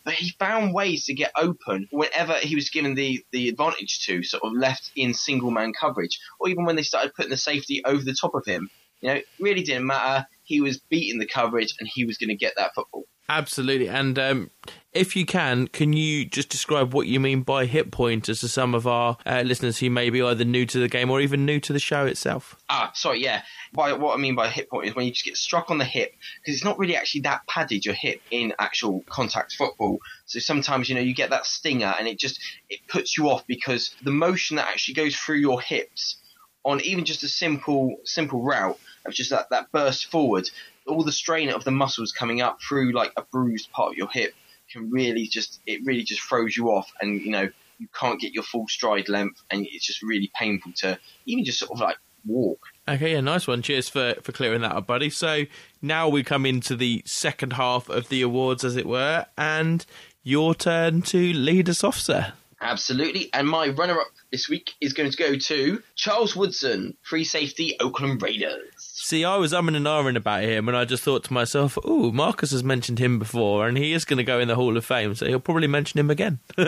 [0.04, 4.22] But he found ways to get open whenever he was given the, the advantage to,
[4.22, 7.82] sort of left in single man coverage, or even when they started putting the safety
[7.84, 8.70] over the top of him.
[9.02, 10.26] You know, really didn't matter.
[10.44, 13.04] He was beating the coverage and he was going to get that football.
[13.30, 13.88] Absolutely.
[13.88, 14.50] And um,
[14.92, 18.74] if you can, can you just describe what you mean by hip pointers to some
[18.74, 21.60] of our uh, listeners who may be either new to the game or even new
[21.60, 22.56] to the show itself?
[22.70, 23.42] Ah, sorry, yeah.
[23.74, 25.84] By what I mean by hit point is when you just get struck on the
[25.84, 29.98] hip because it's not really actually that padded your hip in actual contact football.
[30.24, 33.46] So sometimes you know you get that stinger and it just it puts you off
[33.46, 36.16] because the motion that actually goes through your hips
[36.64, 40.48] on even just a simple simple route of just that, that burst forward
[40.88, 44.08] all the strain of the muscles coming up through like a bruised part of your
[44.08, 44.34] hip
[44.70, 47.48] can really just it really just throws you off and you know
[47.78, 51.58] you can't get your full stride length and it's just really painful to even just
[51.58, 51.96] sort of like
[52.26, 52.60] walk.
[52.88, 53.62] Okay, yeah, nice one.
[53.62, 55.10] Cheers for, for clearing that up, buddy.
[55.10, 55.44] So
[55.80, 59.84] now we come into the second half of the awards, as it were, and
[60.22, 62.32] your turn to lead us off, sir.
[62.60, 63.30] Absolutely.
[63.32, 67.76] And my runner up this week is going to go to Charles Woodson, free safety,
[67.80, 68.74] Oakland Raiders.
[68.76, 72.10] See, I was umming and ahhing about him, and I just thought to myself, "Oh,
[72.10, 74.84] Marcus has mentioned him before, and he is going to go in the Hall of
[74.84, 76.40] Fame, so he'll probably mention him again."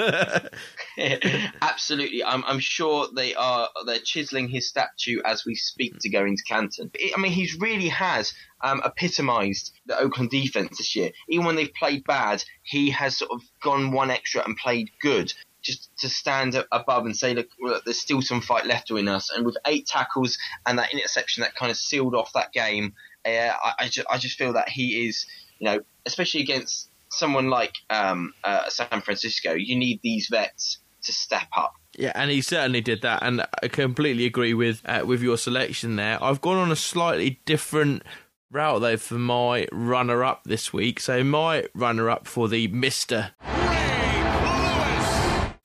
[1.61, 3.69] Absolutely, I'm, I'm, sure they are.
[3.85, 6.91] They're chiseling his statue as we speak to go into Canton.
[7.17, 11.11] I mean, he really has um, epitomised the Oakland defense this year.
[11.29, 15.33] Even when they've played bad, he has sort of gone one extra and played good
[15.63, 19.31] just to stand above and say, look, look, there's still some fight left in us.
[19.31, 22.95] And with eight tackles and that interception that kind of sealed off that game,
[23.25, 25.27] uh, I, I, just, I just feel that he is,
[25.59, 31.13] you know, especially against someone like um, uh, San Francisco, you need these vets to
[31.13, 31.75] step up.
[31.97, 35.97] Yeah, and he certainly did that, and I completely agree with uh, with your selection
[35.97, 36.23] there.
[36.23, 38.05] I've gone on a slightly different
[38.51, 41.01] route though for my runner up this week.
[41.01, 43.33] So my runner up for the Mister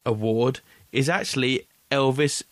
[0.06, 0.60] award
[0.92, 2.44] is actually Elvis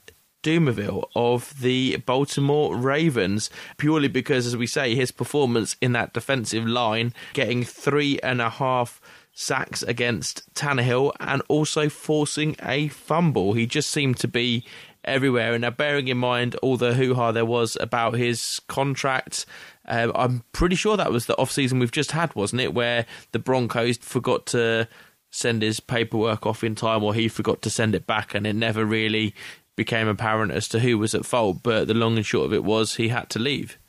[0.43, 6.67] Dumervil of the Baltimore Ravens, purely because, as we say, his performance in that defensive
[6.67, 9.01] line, getting three and a half
[9.31, 13.53] sacks against Tannehill and also forcing a fumble.
[13.53, 14.65] He just seemed to be
[15.05, 15.53] everywhere.
[15.53, 19.45] And now, bearing in mind all the hoo ha there was about his contract,
[19.87, 22.73] um, I'm pretty sure that was the off season we've just had, wasn't it?
[22.73, 24.87] Where the Broncos forgot to
[25.33, 28.53] send his paperwork off in time or he forgot to send it back and it
[28.53, 29.33] never really
[29.75, 31.57] became apparent as to who was at fault.
[31.63, 33.79] But the long and short of it was he had to leave.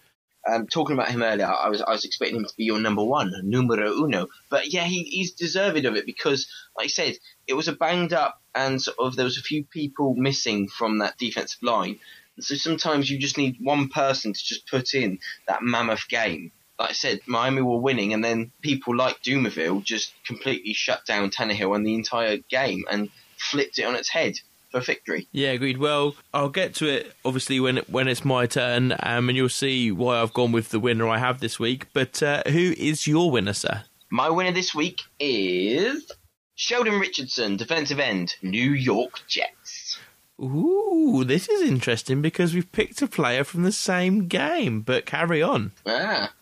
[0.51, 3.03] Um, talking about him earlier, I was I was expecting him to be your number
[3.03, 4.29] one, numero uno.
[4.51, 7.17] But yeah, he, he's deserved of it because, like I said,
[7.47, 10.99] it was a banged up and sort of there was a few people missing from
[10.99, 11.99] that defensive line.
[12.41, 16.53] So sometimes you just need one person to just put in that mammoth game.
[16.79, 21.31] Like I said, Miami were winning, and then people like Dumervil just completely shut down
[21.31, 24.41] Tannehill and the entire game and flipped it on its head
[24.75, 25.29] for victory.
[25.31, 25.79] Yeah, agreed.
[25.79, 29.93] Well, I'll get to it obviously when when it's my turn, um, and you'll see
[29.93, 31.87] why I've gone with the winner I have this week.
[31.93, 33.85] But uh, who is your winner, sir?
[34.11, 36.11] My winner this week is
[36.57, 39.99] Sheldon Richardson, defensive end, New York Jets.
[40.41, 44.81] Ooh, this is interesting because we've picked a player from the same game.
[44.81, 45.73] But carry on.
[45.87, 46.33] Ah.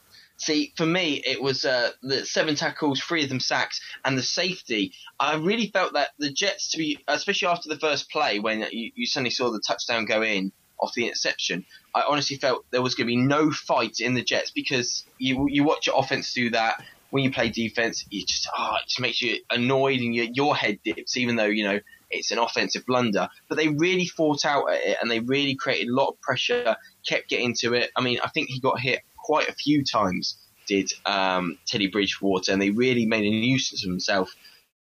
[0.42, 4.24] See, for me, it was uh, the seven tackles, three of them sacks, and the
[4.24, 4.92] safety.
[5.20, 8.90] I really felt that the Jets, to be, especially after the first play, when you,
[8.96, 11.64] you suddenly saw the touchdown go in off the interception,
[11.94, 15.46] I honestly felt there was going to be no fight in the Jets because you
[15.48, 16.82] you watch your offense do that.
[17.10, 20.56] When you play defense, you just oh, it just makes you annoyed and your your
[20.56, 21.78] head dips, even though you know
[22.10, 23.28] it's an offensive blunder.
[23.48, 26.74] But they really fought out at it and they really created a lot of pressure,
[27.06, 27.92] kept getting to it.
[27.96, 32.52] I mean, I think he got hit quite a few times did um, Teddy Bridgewater,
[32.52, 34.34] and they really made a nuisance of himself.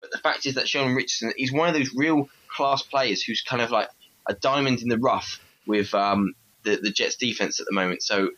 [0.02, 3.42] But the fact is that Sheldon Richardson, is one of those real class players who's
[3.42, 3.90] kind of like
[4.28, 6.34] a diamond in the rough with um,
[6.64, 8.02] the, the Jets defense at the moment.
[8.04, 8.32] So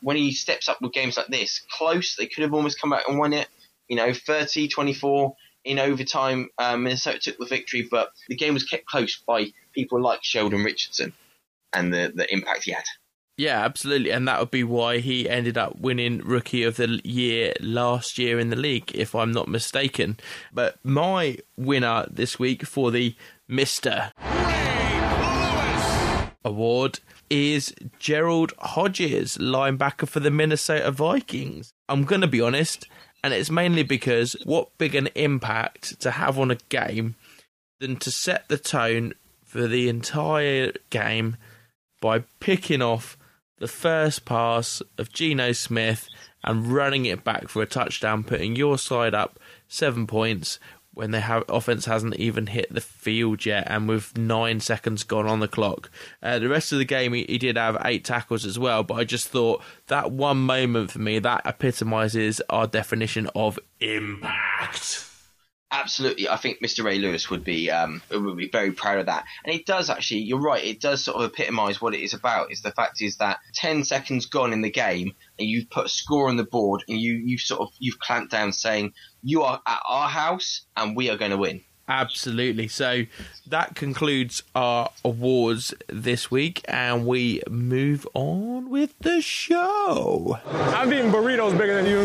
[0.00, 3.08] when he steps up with games like this, close, they could have almost come back
[3.08, 3.48] and won it.
[3.88, 5.34] You know, 30 24
[5.64, 10.00] in overtime, uh, Minnesota took the victory, but the game was kept close by people
[10.00, 11.12] like Sheldon Richardson
[11.72, 12.84] and the, the impact he had.
[13.36, 17.52] Yeah, absolutely, and that would be why he ended up winning Rookie of the Year
[17.60, 20.18] last year in the league, if I'm not mistaken.
[20.52, 23.16] But my winner this week for the
[23.48, 24.12] Mister
[26.44, 31.72] Award is Gerald Hodges, linebacker for the Minnesota Vikings.
[31.88, 32.86] I'm going to be honest,
[33.24, 37.16] and it's mainly because what big an impact to have on a game
[37.80, 39.14] than to set the tone
[39.44, 41.36] for the entire game
[42.00, 43.16] by picking off
[43.58, 46.08] the first pass of Geno Smith
[46.42, 49.38] and running it back for a touchdown, putting your side up
[49.68, 50.58] seven points
[50.92, 55.40] when the offense hasn't even hit the field yet, and with nine seconds gone on
[55.40, 55.90] the clock.
[56.22, 58.94] Uh, the rest of the game, he, he, did have eight tackles as well, but
[58.94, 65.13] I just thought that one moment for me that epitomizes our definition of impact
[65.74, 66.84] absolutely, I think Mr.
[66.84, 69.24] Ray Lewis would be um, would be very proud of that.
[69.44, 72.52] And it does actually, you're right, it does sort of epitomise what it is about.
[72.52, 75.88] Is the fact is that ten seconds gone in the game, and you've put a
[75.88, 79.60] score on the board, and you you sort of you've clamped down saying you are
[79.66, 81.62] at our house, and we are going to win.
[81.88, 82.68] Absolutely.
[82.68, 83.04] So
[83.46, 90.38] that concludes our awards this week, and we move on with the show.
[90.46, 92.00] I'm eating burritos bigger than you.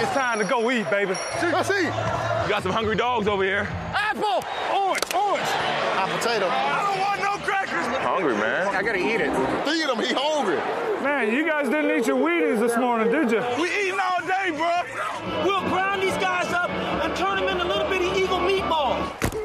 [0.00, 1.14] It's time to go eat, baby.
[1.42, 1.84] Let's eat.
[1.84, 3.66] You got some hungry dogs over here.
[3.94, 4.44] Apple,
[4.74, 5.48] orange, orange.
[5.96, 6.46] Hot potato.
[6.46, 7.86] I don't want no crackers.
[8.04, 8.68] Hungry, man.
[8.68, 9.32] I gotta eat it.
[9.64, 9.98] Feed him.
[10.04, 10.56] He hungry.
[11.02, 13.40] Man, you guys didn't eat your Wheaties this morning, did you?
[13.60, 14.82] We eating all day, bro.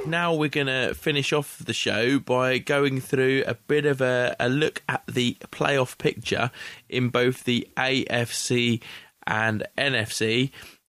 [0.09, 4.35] Now we're going to finish off the show by going through a bit of a,
[4.39, 6.49] a look at the playoff picture
[6.89, 8.81] in both the AFC
[9.27, 10.49] and NFC.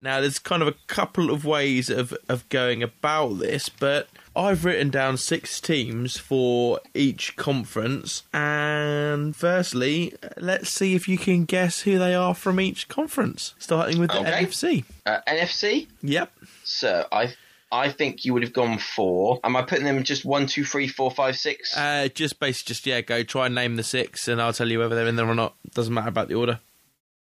[0.02, 4.64] Now, there's kind of a couple of ways of, of going about this, but I've
[4.64, 8.22] written down six teams for each conference.
[8.32, 13.98] And firstly, let's see if you can guess who they are from each conference, starting
[13.98, 14.44] with the Okay.
[14.46, 14.84] NFC.
[15.04, 15.88] Uh, NFC.
[16.00, 16.32] Yep.
[16.64, 17.34] So I
[17.72, 19.38] I think you would have gone for.
[19.44, 21.76] Am I putting them just one, two, three, four, five, six?
[21.76, 24.80] Uh, just basically, just yeah, go try and name the six, and I'll tell you
[24.80, 25.54] whether they're in there or not.
[25.72, 26.58] Doesn't matter about the order.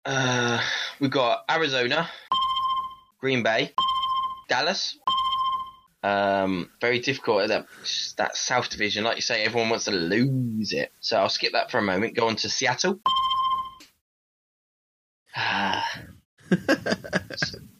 [0.04, 0.60] Uh,
[1.00, 2.10] we've got Arizona,
[3.20, 3.72] Green Bay,
[4.50, 4.98] Dallas.
[6.04, 7.68] Um, very difficult at that
[8.18, 9.04] that South Division.
[9.04, 10.92] Like you say, everyone wants to lose it.
[11.02, 12.16] So I'll skip that for a moment.
[12.16, 13.00] Go on to Seattle.
[15.36, 15.88] Ah,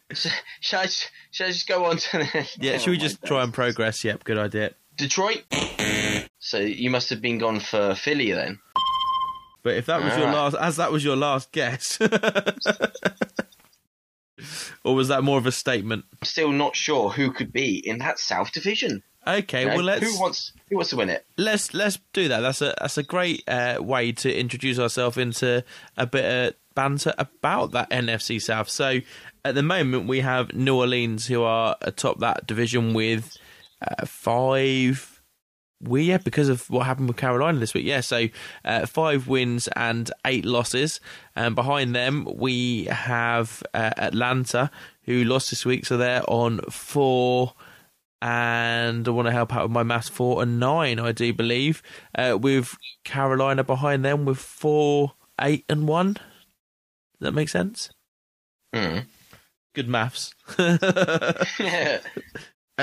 [0.60, 3.42] Shall I, just- shall I just go on to the Yeah, should we just try
[3.42, 4.04] and progress?
[4.04, 4.72] Yep, good idea.
[4.96, 5.42] Detroit?
[6.38, 8.58] So you must have been gone for Philly then.
[9.62, 10.52] But if that was your Alright.
[10.52, 11.98] last, as that was your last guess,
[14.84, 16.04] or was that more of a statement?
[16.20, 19.02] I'm still not sure who could be in that South Division.
[19.24, 21.24] Okay, well let's who wants who wants to win it?
[21.38, 22.40] let's let's do that.
[22.40, 25.62] That's a that's a great uh, way to introduce ourselves into
[25.96, 28.68] a bit of banter about that NFC South.
[28.68, 29.00] So
[29.44, 33.36] at the moment we have New Orleans who are atop that division with
[33.80, 35.08] uh, five.
[35.80, 37.84] We yeah because of what happened with Carolina this week.
[37.84, 38.28] Yeah, so
[38.64, 41.00] uh, five wins and eight losses.
[41.34, 44.70] And behind them we have uh, Atlanta
[45.04, 47.54] who lost this week, so they're on four
[48.22, 51.82] and I want to help out with my maths four and nine, I do believe,
[52.14, 56.16] uh, with Carolina behind them with four, eight, and one.
[57.22, 57.90] That make sense?
[58.74, 58.98] Hmm.
[59.74, 60.34] Good maths.
[60.58, 60.90] At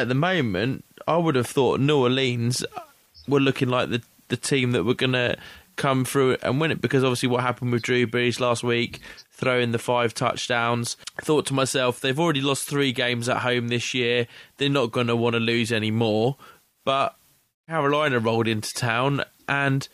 [0.07, 2.65] the moment, I would have thought New Orleans
[3.27, 5.35] were looking like the the team that were going to
[5.75, 8.99] come through and win it because obviously what happened with Drew Brees last week,
[9.31, 10.97] throwing the five touchdowns.
[11.17, 14.27] I thought to myself, they've already lost three games at home this year.
[14.57, 16.37] They're not going to want to lose any more.
[16.85, 17.15] But
[17.67, 19.87] Carolina rolled into town and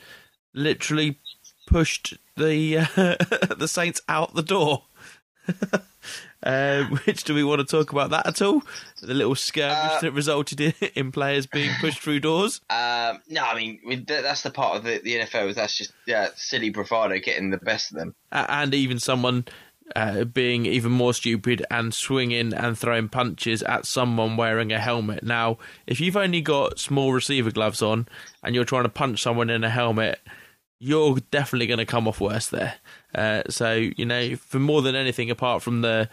[0.53, 1.19] literally
[1.65, 2.85] pushed the uh,
[3.55, 4.83] the Saints out the door.
[6.43, 8.61] Um, which do we want to talk about that at all?
[9.01, 12.61] The little skirmish Uh, that resulted in, in players being pushed through doors.
[12.69, 15.53] Um, no, I mean that's the part of the, the NFL.
[15.55, 18.15] That's just yeah, silly bravado getting the best of them.
[18.31, 19.45] A- and even someone
[19.95, 25.23] uh, being even more stupid and swinging and throwing punches at someone wearing a helmet.
[25.23, 28.07] Now, if you've only got small receiver gloves on
[28.43, 30.19] and you're trying to punch someone in a helmet,
[30.85, 32.75] you're definitely going to come off worse there.
[33.15, 36.07] Uh, so, you know, for more than anything, apart from the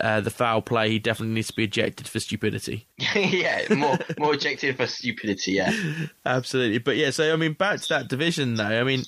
[0.00, 2.88] uh, the foul play, he definitely needs to be ejected for stupidity.
[3.14, 5.52] yeah, more more objective for stupidity.
[5.52, 5.72] Yeah.
[6.26, 6.78] Absolutely.
[6.78, 8.80] But yeah, so I mean, back to that division though.
[8.80, 9.04] I mean,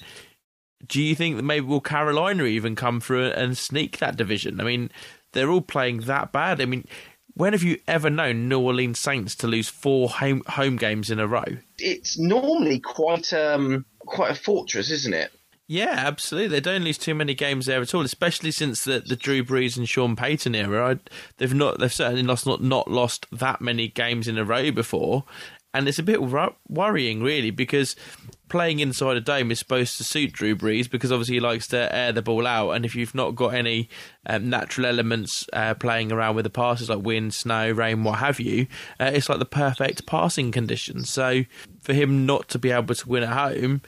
[0.87, 4.61] do you think that maybe will Carolina even come through and sneak that division?
[4.61, 4.91] I mean,
[5.33, 6.61] they're all playing that bad.
[6.61, 6.87] I mean,
[7.35, 11.19] when have you ever known New Orleans Saints to lose four home home games in
[11.19, 11.45] a row?
[11.79, 15.33] It's normally quite um quite a fortress, isn't it?
[15.69, 16.49] Yeah, absolutely.
[16.49, 19.77] They don't lose too many games there at all, especially since the, the Drew Brees
[19.77, 20.95] and Sean Payton era.
[20.95, 20.99] I,
[21.39, 25.25] they've not they've certainly lost not not lost that many games in a row before,
[25.73, 27.97] and it's a bit wor- worrying really because
[28.53, 31.93] playing inside a dome is supposed to suit Drew Brees because obviously he likes to
[31.93, 33.89] air the ball out, and if you've not got any
[34.27, 38.39] um, natural elements uh, playing around with the passes like wind, snow, rain, what have
[38.39, 38.69] you,
[39.01, 41.11] uh, it's like the perfect passing conditions.
[41.11, 41.43] So
[41.81, 43.83] for him not to be able to win at home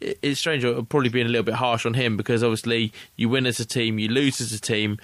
[0.00, 0.64] it- it's strange.
[0.64, 3.64] I'll probably being a little bit harsh on him because obviously you win as a
[3.64, 4.98] team, you lose as a team,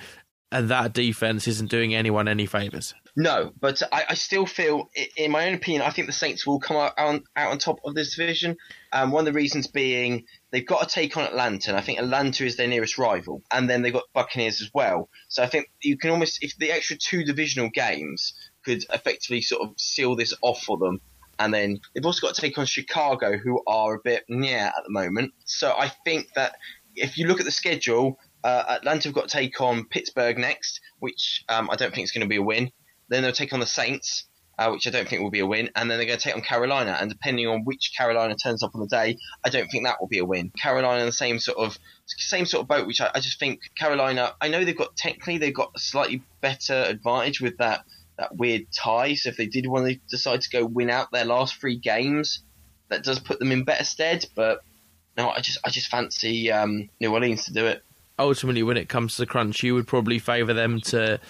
[0.51, 2.95] and that defense isn't doing anyone any favors.
[3.21, 6.61] No, but I, I still feel, in my own opinion, I think the Saints will
[6.61, 8.57] come out on, out on top of this division.
[8.93, 11.99] Um, one of the reasons being they've got to take on Atlanta, and I think
[11.99, 15.09] Atlanta is their nearest rival, and then they've got Buccaneers as well.
[15.27, 19.69] So I think you can almost, if the extra two divisional games could effectively sort
[19.69, 21.01] of seal this off for them.
[21.41, 24.85] And then they've also got to take on Chicago, who are a bit yeah at
[24.85, 25.33] the moment.
[25.45, 26.55] So I think that
[26.95, 30.81] if you look at the schedule, uh, Atlanta have got to take on Pittsburgh next,
[31.01, 32.71] which um, I don't think is going to be a win.
[33.09, 34.25] Then they'll take on the Saints,
[34.59, 36.35] uh, which I don't think will be a win, and then they're going to take
[36.35, 36.97] on Carolina.
[37.01, 40.09] And depending on which Carolina turns up on the day, I don't think that will
[40.09, 40.53] be a win.
[40.61, 43.61] Carolina in the same sort of same sort of boat, which I, I just think
[43.77, 44.33] Carolina.
[44.41, 47.85] I know they've got technically they've got a slightly better advantage with that
[48.19, 49.15] that weird tie.
[49.15, 52.43] So if they did want to decide to go win out their last three games,
[52.89, 54.27] that does put them in better stead.
[54.35, 54.63] But
[55.17, 57.85] no, I just I just fancy um, New Orleans to do it.
[58.19, 61.21] Ultimately, when it comes to the crunch, you would probably favour them to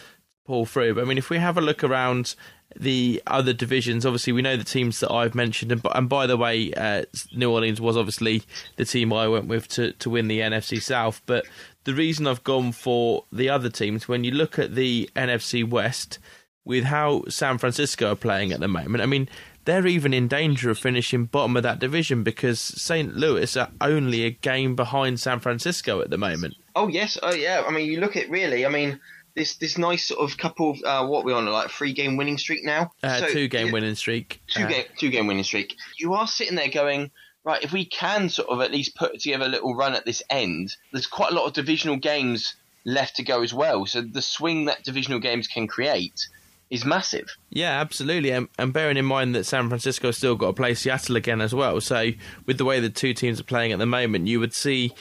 [0.49, 0.94] pull through.
[0.94, 2.34] But I mean, if we have a look around
[2.74, 6.38] the other divisions, obviously we know the teams that I've mentioned, and, and by the
[6.38, 8.42] way, uh, New Orleans was obviously
[8.76, 11.20] the team I went with to to win the NFC South.
[11.26, 11.46] But
[11.84, 16.18] the reason I've gone for the other teams, when you look at the NFC West,
[16.64, 19.28] with how San Francisco are playing at the moment, I mean,
[19.66, 23.14] they're even in danger of finishing bottom of that division because St.
[23.14, 26.55] Louis are only a game behind San Francisco at the moment.
[26.74, 27.64] Oh yes, oh yeah.
[27.66, 28.64] I mean, you look at really.
[28.64, 28.99] I mean,
[29.35, 32.39] this this nice sort of couple of uh, what we're on like three game winning
[32.39, 32.93] streak now.
[33.03, 34.41] Uh, So, two game winning streak.
[34.49, 35.76] two Uh, game two game winning streak.
[35.99, 37.11] You are sitting there going.
[37.45, 40.22] Right, if we can sort of at least put together a little run at this
[40.29, 43.87] end, there's quite a lot of divisional games left to go as well.
[43.87, 46.29] So the swing that divisional games can create
[46.68, 47.39] is massive.
[47.49, 48.33] Yeah, absolutely.
[48.33, 51.55] And, and bearing in mind that San Francisco still got to play Seattle again as
[51.55, 51.81] well.
[51.81, 52.11] So,
[52.45, 54.93] with the way the two teams are playing at the moment, you would see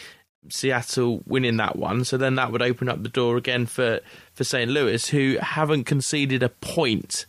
[0.50, 2.04] Seattle winning that one.
[2.04, 4.00] So then that would open up the door again for,
[4.34, 4.70] for St.
[4.70, 7.26] Louis, who haven't conceded a point.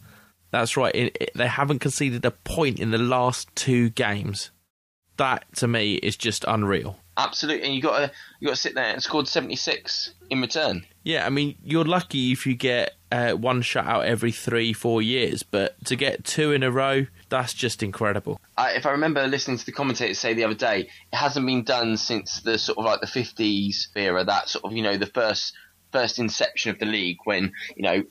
[0.50, 0.94] That's right.
[0.94, 4.50] In, they haven't conceded a point in the last two games.
[5.16, 6.98] That to me is just unreal.
[7.16, 10.40] Absolutely, and you got to you got to sit there and scored seventy six in
[10.40, 10.86] return.
[11.02, 15.42] Yeah, I mean, you're lucky if you get uh, one shutout every three, four years,
[15.42, 18.40] but to get two in a row, that's just incredible.
[18.58, 21.96] If I remember listening to the commentators say the other day, it hasn't been done
[21.96, 25.54] since the sort of like the 50s era, that sort of, you know, the first
[25.92, 28.02] first inception of the league when, you know,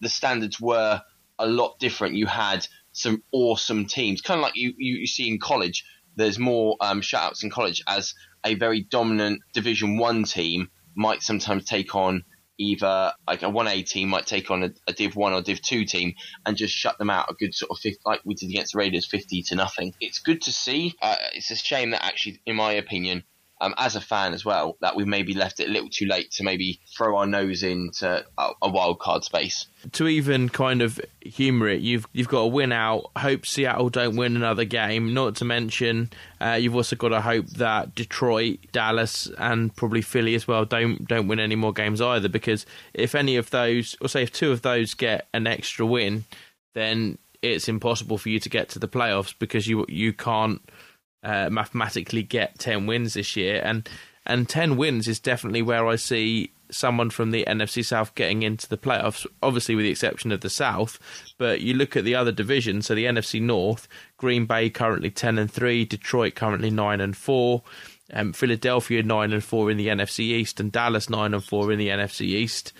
[0.00, 1.02] the standards were
[1.38, 2.14] a lot different.
[2.14, 5.84] You had some awesome teams, kind of like you, you, you see in college.
[6.16, 8.14] There's more um, shutouts in college as
[8.44, 12.24] a very dominant Division One team might sometimes take on
[12.58, 15.84] either like a 1A team might take on a, a, Div 1 or Div 2
[15.84, 18.72] team and just shut them out a good sort of 50, like we did against
[18.72, 19.94] the Raiders 50 to nothing.
[20.00, 20.94] It's good to see.
[21.00, 23.24] Uh, it's a shame that actually, in my opinion,
[23.60, 26.30] um, as a fan as well, that we maybe left it a little too late
[26.32, 29.66] to maybe throw our nose into a, a wild card space.
[29.92, 33.10] To even kind of humour it, you've you've got to win out.
[33.16, 35.14] Hope Seattle don't win another game.
[35.14, 40.34] Not to mention, uh, you've also got to hope that Detroit, Dallas, and probably Philly
[40.34, 42.28] as well don't don't win any more games either.
[42.28, 46.24] Because if any of those, or say if two of those get an extra win,
[46.74, 50.60] then it's impossible for you to get to the playoffs because you you can't
[51.26, 53.60] uh, mathematically get 10 wins this year.
[53.64, 53.88] And,
[54.24, 58.68] and 10 wins is definitely where I see someone from the NFC South getting into
[58.68, 60.98] the playoffs, obviously with the exception of the South.
[61.36, 65.38] But you look at the other divisions, so the NFC North, Green Bay currently 10
[65.38, 67.62] and 3, Detroit currently 9 and 4.
[68.12, 71.78] Um, Philadelphia nine and four in the NFC East, and Dallas nine and four in
[71.80, 72.72] the NFC East.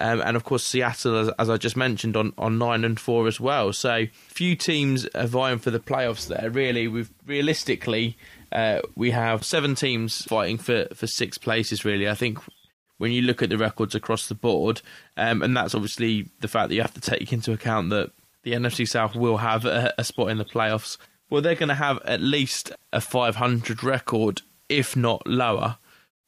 [0.00, 3.26] Um, and of course Seattle, as, as, I just mentioned, on, on nine and four
[3.26, 3.72] as well.
[3.72, 6.50] So few teams are vying for the playoffs there.
[6.50, 8.16] Really, we've realistically
[8.50, 11.84] uh, we have seven teams fighting for for six places.
[11.84, 12.38] Really, I think
[12.98, 14.80] when you look at the records across the board,
[15.16, 18.10] um, and that's obviously the fact that you have to take into account that
[18.42, 20.96] the NFC South will have a, a spot in the playoffs.
[21.30, 25.78] Well, they're going to have at least a 500 record, if not lower,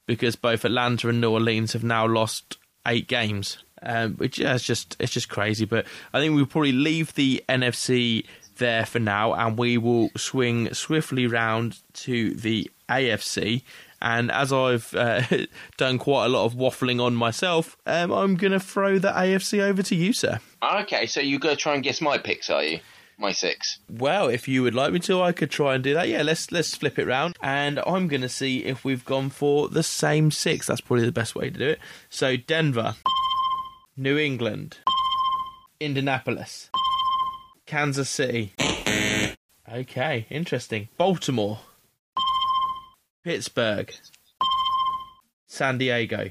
[0.07, 2.57] because both Atlanta and New Orleans have now lost
[2.87, 5.65] eight games, um, which yeah, it's just it's just crazy.
[5.65, 8.27] But I think we'll probably leave the NFC
[8.57, 13.63] there for now, and we will swing swiftly round to the AFC.
[14.01, 15.23] And as I've uh,
[15.79, 19.61] done quite a lot of waffling on myself, um, I'm going to throw the AFC
[19.61, 20.41] over to you, sir.
[20.63, 22.81] Okay, so you're going to try and guess my picks, are you?
[23.17, 23.79] My six.
[23.89, 26.09] Well, if you would like me to, I could try and do that.
[26.09, 29.69] Yeah, let's let's flip it round, and I'm going to see if we've gone for
[29.69, 30.67] the same six.
[30.67, 31.79] That's probably the best way to do it.
[32.11, 32.97] So Denver,
[33.97, 34.79] New England,
[35.79, 36.71] Indianapolis,
[37.67, 38.53] Kansas City.
[39.73, 40.89] Okay, interesting.
[40.99, 41.61] Baltimore,
[43.23, 43.95] Pittsburgh,
[45.47, 46.31] San Diego.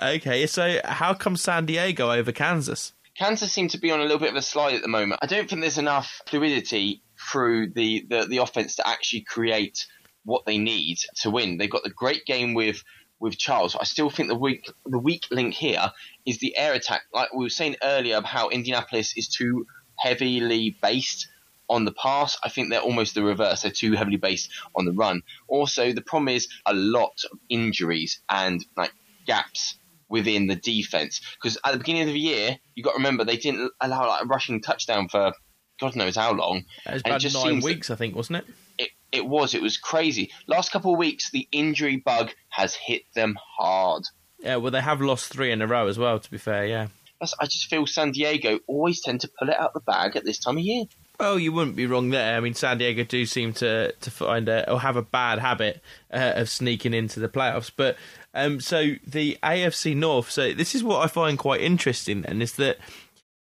[0.00, 2.92] Okay, so how come San Diego over Kansas?
[3.16, 5.20] Kansas seem to be on a little bit of a slide at the moment.
[5.22, 9.86] I don't think there's enough fluidity through the, the, the offense to actually create
[10.24, 11.56] what they need to win.
[11.56, 12.82] They've got the great game with
[13.20, 13.76] with Charles.
[13.76, 15.92] I still think the weak the weak link here
[16.26, 17.02] is the air attack.
[17.12, 21.28] Like we were saying earlier, about how Indianapolis is too heavily based
[21.70, 22.36] on the pass.
[22.44, 23.62] I think they're almost the reverse.
[23.62, 25.22] They're too heavily based on the run.
[25.48, 28.92] Also, the problem is a lot of injuries and like
[29.26, 29.76] gaps
[30.08, 31.20] within the defense.
[31.40, 34.22] Because at the beginning of the year, you got to remember they didn't allow like
[34.22, 35.32] a rushing touchdown for
[35.80, 36.64] God knows how long.
[36.86, 38.54] It was about it just nine weeks, I think, wasn't it?
[38.78, 38.90] it?
[39.12, 39.54] It was.
[39.54, 40.30] It was crazy.
[40.46, 44.04] Last couple of weeks, the injury bug has hit them hard.
[44.38, 46.18] Yeah, well, they have lost three in a row as well.
[46.18, 46.88] To be fair, yeah.
[47.20, 50.24] That's, I just feel San Diego always tend to pull it out the bag at
[50.24, 50.84] this time of year.
[51.18, 52.36] Well, you wouldn't be wrong there.
[52.36, 55.80] I mean, San Diego do seem to to find a, or have a bad habit
[56.12, 57.70] uh, of sneaking into the playoffs.
[57.74, 57.96] But
[58.34, 60.30] um, so the AFC North.
[60.30, 62.78] So this is what I find quite interesting, and is that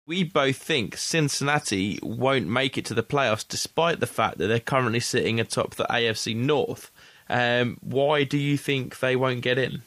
[0.08, 4.60] we both think Cincinnati won't make it to the playoffs, despite the fact that they're
[4.62, 6.90] currently sitting atop the AFC North.
[7.30, 9.82] Um, why do you think they won't get in?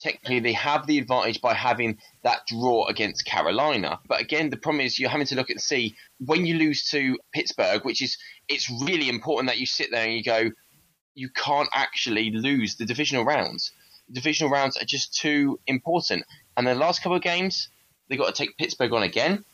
[0.00, 4.00] Technically, they have the advantage by having that draw against Carolina.
[4.08, 7.18] But again, the problem is you're having to look and see when you lose to
[7.34, 8.16] Pittsburgh, which is
[8.48, 10.50] it's really important that you sit there and you go,
[11.14, 13.72] you can't actually lose the divisional rounds
[14.12, 16.24] divisional rounds are just too important.
[16.56, 17.68] And the last couple of games,
[18.08, 19.44] they've got to take Pittsburgh on again.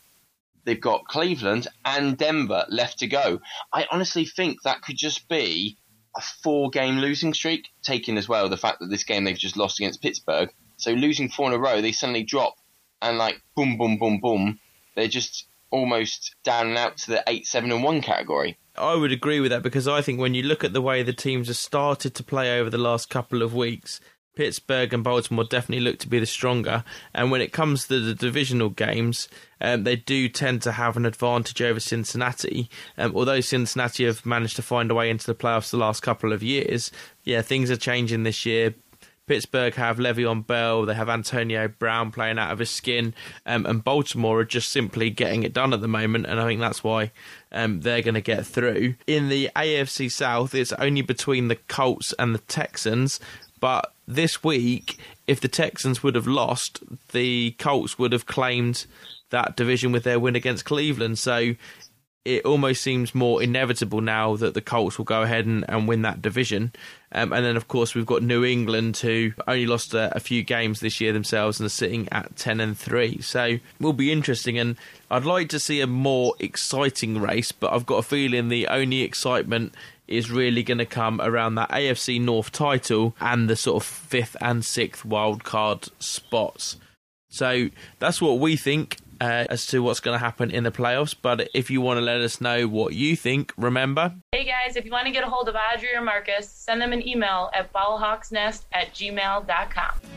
[0.65, 3.39] They've got Cleveland and Denver left to go.
[3.71, 5.77] I honestly think that could just be
[6.15, 9.55] a four game losing streak, taking as well the fact that this game they've just
[9.55, 10.49] lost against Pittsburgh.
[10.75, 12.55] So losing four in a row, they suddenly drop
[13.01, 14.59] and like boom, boom, boom, boom.
[14.95, 18.57] They're just almost down and out to the eight, seven, and one category.
[18.75, 21.13] I would agree with that because I think when you look at the way the
[21.13, 23.99] teams have started to play over the last couple of weeks,
[24.37, 26.83] Pittsburgh and Baltimore definitely look to be the stronger.
[27.11, 29.27] And when it comes to the divisional games,
[29.59, 32.69] um, they do tend to have an advantage over Cincinnati.
[32.99, 36.31] Um, although Cincinnati have managed to find a way into the playoffs the last couple
[36.31, 36.91] of years,
[37.23, 38.75] yeah, things are changing this year.
[39.25, 43.13] Pittsburgh have Le'Veon Bell, they have Antonio Brown playing out of his skin,
[43.45, 46.61] um, and Baltimore are just simply getting it done at the moment, and I think
[46.61, 47.11] that's why
[47.51, 48.95] um, they're going to get through.
[49.05, 53.19] In the AFC South, it's only between the Colts and the Texans,
[53.59, 54.97] but this week,
[55.27, 56.81] if the Texans would have lost,
[57.11, 58.85] the Colts would have claimed
[59.29, 61.19] that division with their win against Cleveland.
[61.19, 61.55] So
[62.27, 66.01] it almost seems more inevitable now that the Colts will go ahead and, and win
[66.01, 66.73] that division.
[67.13, 70.43] Um, and then, of course, we've got New England, who only lost a, a, few
[70.43, 73.21] games this year themselves and are sitting at 10 and 3.
[73.21, 74.59] So it will be interesting.
[74.59, 74.75] And
[75.09, 79.03] I'd like to see a more exciting race, but I've got a feeling the only
[79.03, 79.73] excitement
[80.07, 84.35] is really going to come around that AFC North title and the sort of fifth
[84.41, 86.77] and sixth wild card spots.
[87.29, 91.15] So that's what we think uh, as to what's going to happen in the playoffs.
[91.19, 94.15] But if you want to let us know what you think, remember.
[94.31, 96.93] Hey guys, if you want to get a hold of Audrey or Marcus, send them
[96.93, 100.16] an email at ballhawksnest at gmail.com.